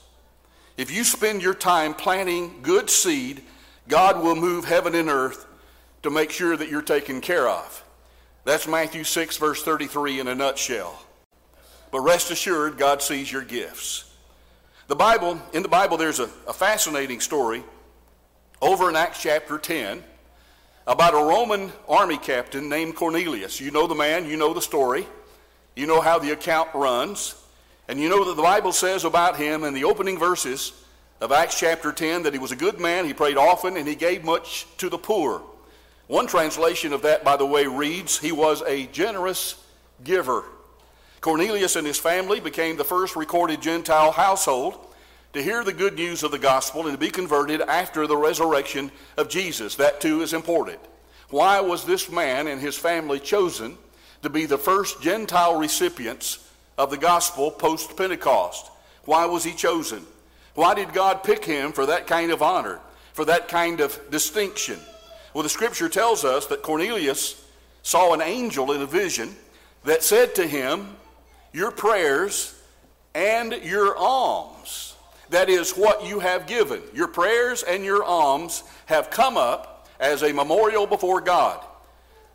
If 0.76 0.92
you 0.92 1.02
spend 1.02 1.42
your 1.42 1.52
time 1.52 1.92
planting 1.92 2.62
good 2.62 2.88
seed, 2.88 3.42
God 3.88 4.23
will 4.23 4.37
move 4.37 4.64
heaven 4.64 4.95
and 4.95 5.09
earth 5.09 5.45
to 6.04 6.11
make 6.11 6.30
sure 6.30 6.56
that 6.56 6.68
you're 6.68 6.83
taken 6.83 7.21
care 7.21 7.49
of. 7.49 7.85
That's 8.45 8.68
Matthew 8.68 9.02
6, 9.02 9.38
verse 9.38 9.61
33 9.61 10.21
in 10.21 10.28
a 10.28 10.35
nutshell. 10.37 10.97
But 11.90 12.02
rest 12.02 12.30
assured, 12.30 12.78
God 12.78 13.02
sees 13.02 13.33
your 13.33 13.42
gifts. 13.42 14.09
The 14.87 14.95
Bible, 14.95 15.42
in 15.52 15.64
the 15.64 15.68
Bible, 15.68 15.97
there's 15.97 16.21
a, 16.21 16.30
a 16.47 16.52
fascinating 16.52 17.18
story 17.18 17.64
over 18.62 18.88
in 18.88 18.95
Acts 18.95 19.21
chapter 19.21 19.59
10 19.59 20.04
about 20.87 21.14
a 21.14 21.16
Roman 21.16 21.73
army 21.88 22.16
captain 22.16 22.69
named 22.69 22.95
Cornelius. 22.95 23.61
You 23.61 23.71
know 23.71 23.87
the 23.87 23.95
man, 23.95 24.26
you 24.26 24.37
know 24.37 24.55
the 24.55 24.62
story, 24.62 25.07
you 25.75 25.87
know 25.87 26.00
how 26.00 26.19
the 26.19 26.31
account 26.31 26.69
runs, 26.75 27.35
and 27.88 28.00
you 28.00 28.09
know 28.09 28.25
that 28.25 28.37
the 28.37 28.43
Bible 28.43 28.73
says 28.73 29.05
about 29.05 29.37
him 29.37 29.64
in 29.64 29.75
the 29.75 29.85
opening 29.85 30.19
verses 30.19 30.73
of 31.21 31.33
Acts 31.33 31.59
chapter 31.59 31.93
10 31.93 32.23
that 32.23 32.33
he 32.33 32.38
was 32.38 32.52
a 32.52 32.57
good 32.57 32.78
man, 32.78 33.05
he 33.05 33.14
prayed 33.14 33.37
often, 33.37 33.76
and 33.76 33.89
he 33.89 33.95
gave 33.95 34.25
much 34.25 34.67
to 34.78 34.89
the 34.89 34.99
poor. 34.99 35.43
One 36.06 36.28
translation 36.28 36.93
of 36.93 37.02
that, 37.02 37.25
by 37.25 37.37
the 37.37 37.47
way, 37.47 37.67
reads, 37.67 38.19
He 38.19 38.30
was 38.30 38.63
a 38.63 38.87
generous 38.87 39.60
giver. 40.04 40.45
Cornelius 41.21 41.75
and 41.75 41.87
his 41.87 41.99
family 41.99 42.39
became 42.39 42.76
the 42.76 42.84
first 42.84 43.17
recorded 43.17 43.60
Gentile 43.60 44.13
household 44.13 44.78
to 45.36 45.42
hear 45.42 45.62
the 45.62 45.72
good 45.72 45.96
news 45.96 46.22
of 46.22 46.30
the 46.30 46.38
gospel 46.38 46.86
and 46.86 46.92
to 46.92 46.99
be 46.99 47.10
converted 47.10 47.60
after 47.60 48.06
the 48.06 48.16
resurrection 48.16 48.90
of 49.18 49.28
Jesus. 49.28 49.75
That 49.75 50.00
too 50.00 50.22
is 50.22 50.32
important. 50.32 50.80
Why 51.28 51.60
was 51.60 51.84
this 51.84 52.10
man 52.10 52.46
and 52.46 52.58
his 52.58 52.76
family 52.76 53.20
chosen 53.20 53.76
to 54.22 54.30
be 54.30 54.46
the 54.46 54.56
first 54.56 55.02
Gentile 55.02 55.58
recipients 55.58 56.38
of 56.78 56.90
the 56.90 56.96
gospel 56.96 57.50
post 57.50 57.96
Pentecost? 57.99 58.70
Why 59.04 59.26
was 59.26 59.44
he 59.44 59.52
chosen? 59.52 60.06
Why 60.54 60.75
did 60.75 60.94
God 60.94 61.22
pick 61.22 61.44
him 61.44 61.72
for 61.72 61.84
that 61.84 62.06
kind 62.06 62.32
of 62.32 62.40
honor, 62.40 62.80
for 63.12 63.26
that 63.26 63.49
kind 63.49 63.80
of 63.80 64.00
distinction? 64.10 64.80
Well, 65.34 65.42
the 65.42 65.50
scripture 65.50 65.90
tells 65.90 66.25
us 66.25 66.46
that 66.46 66.62
Cornelius 66.62 67.44
saw 67.82 68.14
an 68.14 68.22
angel 68.22 68.72
in 68.72 68.80
a 68.80 68.86
vision 68.86 69.36
that 69.84 70.02
said 70.02 70.34
to 70.36 70.46
him, 70.46 70.96
Your 71.52 71.70
prayers 71.70 72.58
and 73.14 73.52
your 73.62 73.94
alms 73.96 74.96
that 75.30 75.49
is 75.49 75.73
what 75.73 76.04
you 76.04 76.21
have 76.21 76.47
given. 76.47 76.82
Your 76.95 77.08
prayers 77.08 77.62
and 77.62 77.84
your 77.84 78.04
alms 78.04 78.62
have 78.86 79.10
come 79.10 79.36
up 79.36 79.89
as 79.99 80.23
a 80.23 80.32
memorial 80.32 80.86
before 80.86 81.21
God. 81.21 81.65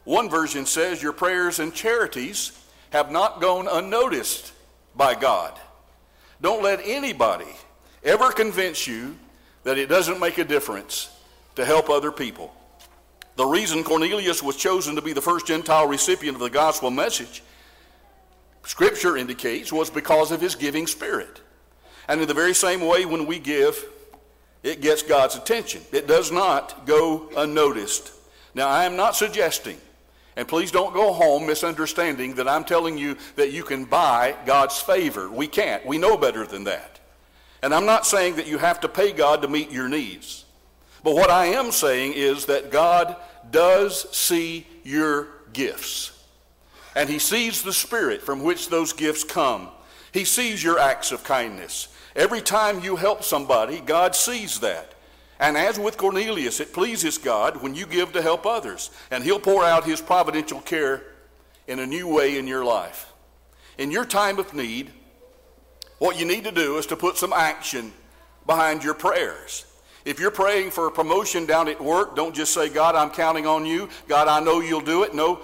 One 0.04 0.30
version 0.30 0.65
says 0.65 1.01
your 1.01 1.13
prayers 1.13 1.60
and 1.60 1.73
charities 1.73 2.51
have 2.91 3.12
not 3.12 3.39
gone 3.39 3.67
unnoticed 3.67 4.51
by 4.95 5.15
God. 5.15 5.58
Don't 6.41 6.63
let 6.63 6.82
anybody 6.84 7.54
ever 8.04 8.32
convince 8.32 8.88
you 8.88 9.15
that 9.63 9.77
it 9.77 9.88
doesn't 9.88 10.19
make 10.19 10.38
a 10.38 10.43
difference 10.43 11.10
to 11.56 11.65
help 11.65 11.89
other 11.89 12.12
people. 12.12 12.54
The 13.36 13.45
reason 13.45 13.84
Cornelius 13.84 14.43
was 14.43 14.56
chosen 14.56 14.95
to 14.95 15.01
be 15.01 15.13
the 15.13 15.21
first 15.21 15.47
Gentile 15.47 15.88
recipient 15.88 16.36
of 16.36 16.41
the 16.41 16.49
gospel 16.49 16.91
message, 16.91 17.43
Scripture 18.63 19.17
indicates, 19.17 19.71
was 19.71 19.89
because 19.89 20.32
of 20.32 20.41
his 20.41 20.56
giving 20.56 20.88
spirit. 20.88 21.41
And 22.12 22.19
in 22.19 22.28
the 22.28 22.34
very 22.34 22.54
same 22.54 22.82
way, 22.82 23.06
when 23.06 23.26
we 23.26 23.39
give, 23.39 23.86
it 24.63 24.82
gets 24.82 25.02
God's 25.02 25.38
attention. 25.38 25.82
It 25.93 26.08
does 26.08 26.30
not 26.30 26.86
go 26.86 27.30
unnoticed. 27.38 28.12
Now, 28.54 28.67
I 28.67 28.84
am 28.84 28.97
not 28.97 29.15
suggesting, 29.15 29.78
and 30.36 30.45
please 30.45 30.71
don't 30.71 30.93
go 30.93 31.13
home 31.13 31.47
misunderstanding 31.47 32.36
that 32.36 32.50
I'm 32.50 32.65
telling 32.65 32.97
you 32.97 33.15
that 33.38 33.54
you 33.54 33.63
can 33.63 33.86
buy 33.86 34.36
God's 34.45 34.78
favor. 34.78 35.32
We 35.32 35.47
can't. 35.47 35.86
We 35.86 35.97
know 35.97 36.17
better 36.17 36.45
than 36.45 36.65
that. 36.65 37.00
And 37.63 37.74
I'm 37.74 37.86
not 37.86 38.06
saying 38.06 38.36
that 38.36 38.47
you 38.47 38.58
have 38.58 38.82
to 38.82 38.89
pay 38.89 39.13
God 39.13 39.41
to 39.43 39.47
meet 39.47 39.71
your 39.71 39.88
needs. 39.88 40.43
But 41.06 41.15
what 41.15 41.30
I 41.30 41.45
am 41.45 41.71
saying 41.71 42.12
is 42.17 42.47
that 42.47 42.71
God 42.71 43.15
does 43.52 44.13
see 44.13 44.67
your 44.84 45.30
gifts. 45.54 46.21
And 46.93 47.10
He 47.10 47.19
sees 47.19 47.62
the 47.62 47.71
spirit 47.71 48.21
from 48.21 48.43
which 48.43 48.67
those 48.67 48.91
gifts 48.91 49.24
come. 49.24 49.69
He 50.12 50.26
sees 50.26 50.62
your 50.62 50.78
acts 50.78 51.13
of 51.13 51.24
kindness. 51.24 51.88
Every 52.15 52.41
time 52.41 52.84
you 52.84 52.95
help 52.95 53.24
somebody, 53.24 53.80
God 53.80 54.15
sees 54.15 54.60
that. 54.60 54.93
And 55.39 55.58
as 55.58 55.80
with 55.80 55.97
Cornelius, 55.97 56.60
it 56.60 56.74
pleases 56.74 57.17
God 57.17 57.63
when 57.63 57.74
you 57.74 57.86
give 57.86 58.13
to 58.13 58.21
help 58.21 58.45
others, 58.45 58.91
and 59.10 59.24
He'll 59.24 59.39
pour 59.39 59.63
out 59.63 59.86
His 59.86 60.02
providential 60.02 60.62
care 60.62 61.04
in 61.67 61.80
a 61.80 61.88
new 61.88 62.08
way 62.08 62.38
in 62.38 62.47
your 62.47 62.63
life. 62.63 63.12
In 63.78 63.89
your 63.89 64.06
time 64.06 64.38
of 64.38 64.54
need, 64.54 64.91
what 65.97 66.19
you 66.19 66.26
need 66.26 66.43
to 66.43 66.52
do 66.52 66.78
is 66.78 66.86
to 66.88 66.95
put 66.95 67.17
some 67.17 67.34
action 67.34 67.91
behind 68.45 68.84
your 68.84 68.93
prayers. 68.93 69.65
If 70.04 70.19
you're 70.19 70.32
praying 70.32 70.71
for 70.71 70.88
a 70.88 70.91
promotion 70.91 71.45
down 71.45 71.67
at 71.67 71.80
work, 71.80 72.15
don't 72.15 72.36
just 72.36 72.54
say, 72.54 72.69
God, 72.69 72.95
I'm 72.95 73.12
counting 73.12 73.45
on 73.45 73.65
you. 73.65 73.88
God, 74.08 74.28
I 74.28 74.39
know 74.39 74.60
you'll 74.60 74.82
do 74.82 75.04
it. 75.04 75.13
No, 75.13 75.39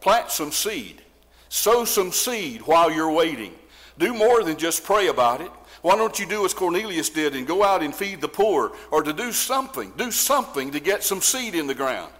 plant 0.00 0.30
some 0.30 0.52
seed. 0.52 1.02
Sow 1.48 1.84
some 1.84 2.12
seed 2.12 2.62
while 2.62 2.90
you're 2.90 3.10
waiting. 3.10 3.54
Do 3.98 4.14
more 4.14 4.42
than 4.42 4.56
just 4.56 4.84
pray 4.84 5.08
about 5.08 5.40
it. 5.40 5.50
Why 5.82 5.96
don't 5.96 6.18
you 6.18 6.26
do 6.26 6.44
as 6.44 6.54
Cornelius 6.54 7.10
did 7.10 7.34
and 7.34 7.46
go 7.46 7.64
out 7.64 7.82
and 7.82 7.94
feed 7.94 8.20
the 8.20 8.28
poor 8.28 8.72
or 8.92 9.02
to 9.02 9.12
do 9.12 9.32
something? 9.32 9.92
Do 9.96 10.12
something 10.12 10.70
to 10.70 10.80
get 10.80 11.02
some 11.02 11.20
seed 11.20 11.56
in 11.56 11.66
the 11.66 11.74
ground. 11.74 12.12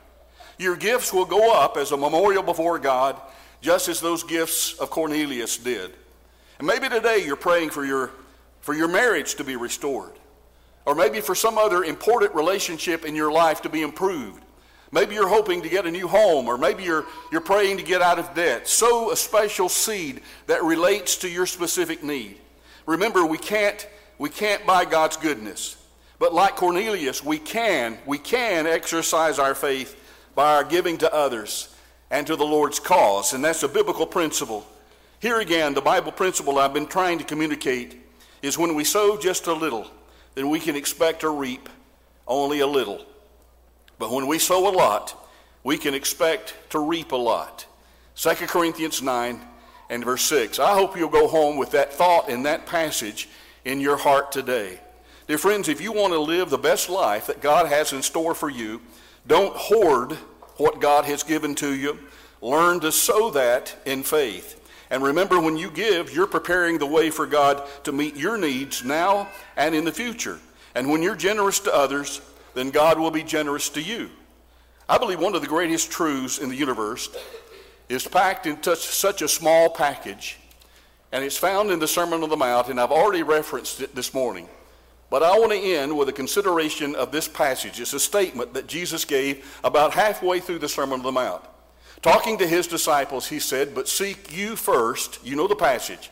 Your 0.59 0.77
gifts 0.77 1.13
will 1.13 1.25
go 1.25 1.55
up 1.55 1.77
as 1.77 1.93
a 1.93 1.97
memorial 1.97 2.43
before 2.43 2.79
God, 2.79 3.21
just 3.61 3.89
as 3.89 4.01
those 4.01 4.25
gifts 4.25 4.75
of 4.75 4.91
Cornelius 4.91 5.57
did. 5.57 5.93
And 6.59 6.67
maybe 6.67 6.89
today 6.89 7.25
you're 7.25 7.37
praying 7.37 7.71
for 7.71 7.85
your, 7.85 8.11
for 8.61 8.75
your 8.75 8.89
marriage 8.89 9.37
to 9.37 9.45
be 9.45 9.55
restored, 9.57 10.13
or 10.85 10.97
maybe 10.97 11.21
for 11.21 11.37
some 11.37 11.57
other 11.57 11.85
important 11.85 12.35
relationship 12.35 13.05
in 13.05 13.15
your 13.15 13.33
life 13.33 13.63
to 13.63 13.69
be 13.69 13.83
improved. 13.83 14.43
Maybe 14.91 15.15
you're 15.15 15.29
hoping 15.29 15.63
to 15.63 15.69
get 15.69 15.87
a 15.87 15.91
new 15.91 16.07
home, 16.07 16.49
or 16.49 16.59
maybe 16.59 16.83
you're, 16.83 17.07
you're 17.31 17.41
praying 17.41 17.79
to 17.79 17.83
get 17.83 18.03
out 18.03 18.19
of 18.19 18.35
debt. 18.35 18.69
Sow 18.69 19.11
a 19.11 19.17
special 19.17 19.69
seed 19.69 20.21
that 20.49 20.63
relates 20.63 21.17
to 21.19 21.29
your 21.29 21.47
specific 21.47 22.03
need. 22.03 22.39
Remember, 22.87 23.25
we 23.25 23.39
can't, 23.39 23.87
we 24.19 24.29
can't 24.29 24.67
buy 24.67 24.85
God's 24.85 25.17
goodness. 25.17 25.77
But 26.19 26.35
like 26.35 26.57
Cornelius, 26.57 27.25
we 27.25 27.39
can, 27.39 27.99
we 28.07 28.19
can 28.19 28.67
exercise 28.67 29.39
our 29.39 29.55
faith 29.55 29.99
by 30.35 30.55
our 30.55 30.65
giving 30.65 30.99
to 30.99 31.13
others 31.13 31.75
and 32.11 32.27
to 32.27 32.37
the 32.37 32.45
Lord's 32.45 32.79
cause. 32.79 33.33
And 33.33 33.45
that's 33.45 33.63
a 33.63 33.69
biblical 33.69 34.07
principle. 34.07 34.67
Here 35.21 35.41
again, 35.41 35.75
the 35.75 35.81
Bible 35.81 36.13
principle 36.13 36.59
I've 36.59 36.75
been 36.75 36.87
trying 36.87 37.19
to 37.19 37.25
communicate 37.25 38.01
is 38.43 38.59
when 38.59 38.75
we 38.75 38.85
sow 38.85 39.17
just 39.17 39.47
a 39.47 39.53
little, 39.53 39.91
then 40.35 40.49
we 40.49 40.59
can 40.59 40.77
expect 40.77 41.21
to 41.21 41.31
reap 41.31 41.69
only 42.27 42.61
a 42.61 42.67
little. 42.67 43.05
But 43.99 44.11
when 44.11 44.27
we 44.27 44.39
sow 44.39 44.69
a 44.69 44.75
lot, 44.75 45.29
we 45.65 45.79
can 45.79 45.95
expect 45.95 46.55
to 46.71 46.79
reap 46.79 47.13
a 47.13 47.17
lot. 47.17 47.67
2 48.17 48.31
Corinthians 48.47 49.01
9 49.01 49.41
and 49.93 50.03
verse 50.03 50.23
6. 50.23 50.59
I 50.59 50.73
hope 50.73 50.97
you'll 50.97 51.11
go 51.11 51.29
home 51.29 51.59
with 51.59 51.73
that 51.73 51.93
thought 51.93 52.31
and 52.31 52.47
that 52.47 52.65
passage 52.65 53.29
in 53.67 53.79
your 53.79 53.99
heart 53.99 54.33
today. 54.33 54.81
Dear 55.29 55.37
friends, 55.37 55.69
if 55.69 55.83
you 55.83 55.93
want 55.93 56.15
to 56.15 56.19
live 56.19 56.49
the 56.49 56.57
best 56.57 56.89
life 56.89 57.27
that 57.27 57.43
God 57.43 57.67
has 57.67 57.93
in 57.93 58.01
store 58.01 58.35
for 58.35 58.49
you, 58.49 58.81
don't 59.27 59.55
hoard 59.55 60.13
what 60.57 60.81
God 60.81 61.05
has 61.05 61.23
given 61.23 61.55
to 61.57 61.75
you. 61.75 61.99
Learn 62.41 62.81
to 62.81 62.91
sow 62.91 63.31
that 63.33 63.77
in 63.85 64.03
faith. 64.03 64.59
And 64.89 65.03
remember, 65.03 65.39
when 65.39 65.59
you 65.59 65.71
give, 65.71 66.15
you're 66.15 66.27
preparing 66.27 66.79
the 66.79 66.87
way 66.87 67.11
for 67.11 67.27
God 67.27 67.63
to 67.85 67.93
meet 67.93 68.17
your 68.17 68.39
needs 68.39 68.83
now 68.83 69.29
and 69.59 69.75
in 69.75 69.85
the 69.85 69.93
future. 69.93 70.41
And 70.75 70.91
when 70.91 71.03
you're 71.03 71.15
generous 71.15 71.59
to 71.61 71.75
others, 71.75 72.23
then 72.55 72.71
God 72.71 72.99
will 72.99 73.11
be 73.11 73.23
generous 73.23 73.69
to 73.71 73.83
you. 73.83 74.09
I 74.89 74.97
believe 74.97 75.21
one 75.21 75.35
of 75.35 75.43
the 75.43 75.49
greatest 75.49 75.91
truths 75.91 76.39
in 76.39 76.49
the 76.49 76.57
universe 76.57 77.15
is 77.93 78.07
packed 78.07 78.47
in 78.47 78.63
such 78.63 79.23
a 79.23 79.29
small 79.29 79.69
package, 79.69 80.39
and 81.13 81.23
it's 81.25 81.37
found 81.37 81.71
in 81.71 81.79
the 81.79 81.89
Sermon 81.89 82.23
on 82.23 82.31
the 82.31 82.37
Mount, 82.37 82.69
and 82.69 82.81
I've 82.81 82.91
already 82.91 83.23
referenced 83.23 83.81
it 83.81 83.95
this 83.95 84.15
morning. 84.15 84.49
But 85.11 85.23
I 85.23 85.39
want 85.39 85.53
to 85.53 85.59
end 85.59 85.97
with 85.97 86.09
a 86.09 86.13
consideration 86.13 86.95
of 86.95 87.13
this 87.13 87.29
passage. 87.29 87.79
It's 87.79 87.93
a 87.93 88.01
statement 88.01 88.55
that 88.55 88.67
Jesus 88.67 89.05
gave 89.05 89.61
about 89.63 89.93
halfway 89.93 90.41
through 90.41 90.61
the 90.61 90.71
Sermon 90.71 91.01
on 91.01 91.05
the 91.05 91.13
Mount. 91.13 91.45
Talking 92.01 92.39
to 92.39 92.49
his 92.49 92.67
disciples, 92.67 93.29
he 93.29 93.39
said, 93.39 93.75
But 93.75 93.89
seek 93.89 94.35
you 94.35 94.57
first, 94.57 95.25
you 95.25 95.37
know 95.37 95.47
the 95.47 95.55
passage, 95.55 96.11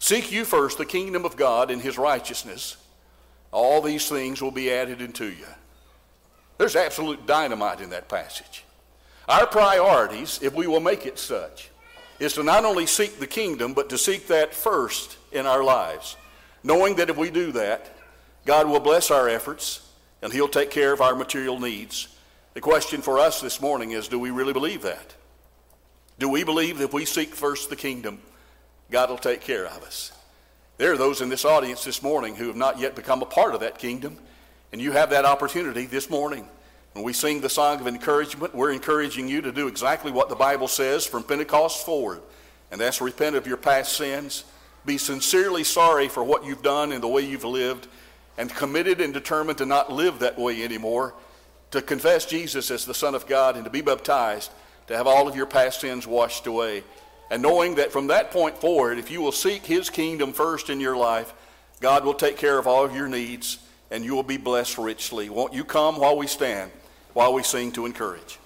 seek 0.00 0.32
you 0.32 0.44
first 0.44 0.78
the 0.78 0.84
kingdom 0.84 1.24
of 1.24 1.36
God 1.36 1.70
and 1.70 1.80
his 1.80 1.96
righteousness. 1.96 2.76
All 3.52 3.80
these 3.80 4.08
things 4.08 4.42
will 4.42 4.50
be 4.50 4.70
added 4.70 5.00
unto 5.00 5.26
you. 5.26 5.46
There's 6.58 6.76
absolute 6.76 7.26
dynamite 7.26 7.80
in 7.80 7.90
that 7.90 8.08
passage. 8.08 8.64
Our 9.30 9.46
priorities, 9.46 10.40
if 10.42 10.54
we 10.54 10.66
will 10.66 10.80
make 10.80 11.06
it 11.06 11.16
such, 11.16 11.70
is 12.18 12.32
to 12.32 12.42
not 12.42 12.64
only 12.64 12.84
seek 12.84 13.20
the 13.20 13.28
kingdom, 13.28 13.74
but 13.74 13.88
to 13.90 13.96
seek 13.96 14.26
that 14.26 14.52
first 14.52 15.18
in 15.30 15.46
our 15.46 15.62
lives, 15.62 16.16
knowing 16.64 16.96
that 16.96 17.10
if 17.10 17.16
we 17.16 17.30
do 17.30 17.52
that, 17.52 17.94
God 18.44 18.66
will 18.66 18.80
bless 18.80 19.08
our 19.12 19.28
efforts 19.28 19.88
and 20.20 20.32
He'll 20.32 20.48
take 20.48 20.72
care 20.72 20.92
of 20.92 21.00
our 21.00 21.14
material 21.14 21.60
needs. 21.60 22.08
The 22.54 22.60
question 22.60 23.02
for 23.02 23.20
us 23.20 23.40
this 23.40 23.60
morning 23.60 23.92
is 23.92 24.08
do 24.08 24.18
we 24.18 24.32
really 24.32 24.52
believe 24.52 24.82
that? 24.82 25.14
Do 26.18 26.28
we 26.28 26.42
believe 26.42 26.78
that 26.78 26.86
if 26.86 26.92
we 26.92 27.04
seek 27.04 27.32
first 27.32 27.70
the 27.70 27.76
kingdom, 27.76 28.18
God 28.90 29.10
will 29.10 29.16
take 29.16 29.42
care 29.42 29.64
of 29.64 29.84
us? 29.84 30.10
There 30.76 30.92
are 30.92 30.98
those 30.98 31.20
in 31.20 31.28
this 31.28 31.44
audience 31.44 31.84
this 31.84 32.02
morning 32.02 32.34
who 32.34 32.48
have 32.48 32.56
not 32.56 32.80
yet 32.80 32.96
become 32.96 33.22
a 33.22 33.26
part 33.26 33.54
of 33.54 33.60
that 33.60 33.78
kingdom. 33.78 34.18
And 34.72 34.80
you 34.80 34.90
have 34.90 35.10
that 35.10 35.24
opportunity 35.24 35.86
this 35.86 36.10
morning. 36.10 36.48
When 36.92 37.04
we 37.04 37.12
sing 37.12 37.40
the 37.40 37.48
song 37.48 37.80
of 37.80 37.86
encouragement, 37.86 38.54
we're 38.54 38.72
encouraging 38.72 39.28
you 39.28 39.40
to 39.42 39.52
do 39.52 39.68
exactly 39.68 40.10
what 40.10 40.28
the 40.28 40.34
Bible 40.34 40.66
says 40.66 41.06
from 41.06 41.22
Pentecost 41.22 41.86
forward. 41.86 42.20
And 42.72 42.80
that's 42.80 43.00
repent 43.00 43.36
of 43.36 43.46
your 43.46 43.56
past 43.56 43.96
sins, 43.96 44.44
be 44.84 44.98
sincerely 44.98 45.62
sorry 45.62 46.08
for 46.08 46.24
what 46.24 46.44
you've 46.44 46.62
done 46.62 46.92
and 46.92 47.02
the 47.02 47.08
way 47.08 47.22
you've 47.22 47.44
lived, 47.44 47.86
and 48.36 48.52
committed 48.54 49.00
and 49.00 49.14
determined 49.14 49.58
to 49.58 49.66
not 49.66 49.92
live 49.92 50.18
that 50.18 50.38
way 50.38 50.64
anymore, 50.64 51.14
to 51.70 51.80
confess 51.80 52.26
Jesus 52.26 52.70
as 52.70 52.84
the 52.84 52.94
Son 52.94 53.14
of 53.14 53.26
God 53.26 53.54
and 53.54 53.64
to 53.64 53.70
be 53.70 53.82
baptized, 53.82 54.50
to 54.88 54.96
have 54.96 55.06
all 55.06 55.28
of 55.28 55.36
your 55.36 55.46
past 55.46 55.80
sins 55.80 56.06
washed 56.06 56.46
away. 56.46 56.82
And 57.30 57.42
knowing 57.42 57.76
that 57.76 57.92
from 57.92 58.08
that 58.08 58.32
point 58.32 58.58
forward, 58.58 58.98
if 58.98 59.10
you 59.10 59.20
will 59.20 59.30
seek 59.30 59.64
His 59.64 59.90
kingdom 59.90 60.32
first 60.32 60.68
in 60.68 60.80
your 60.80 60.96
life, 60.96 61.32
God 61.80 62.04
will 62.04 62.14
take 62.14 62.36
care 62.36 62.58
of 62.58 62.66
all 62.66 62.84
of 62.84 62.94
your 62.94 63.08
needs 63.08 63.58
and 63.90 64.04
you 64.04 64.14
will 64.14 64.22
be 64.22 64.36
blessed 64.36 64.78
richly. 64.78 65.28
Won't 65.28 65.52
you 65.52 65.64
come 65.64 65.98
while 65.98 66.16
we 66.16 66.26
stand, 66.26 66.70
while 67.20 67.34
we 67.34 67.42
sing 67.42 67.70
to 67.70 67.84
encourage? 67.84 68.39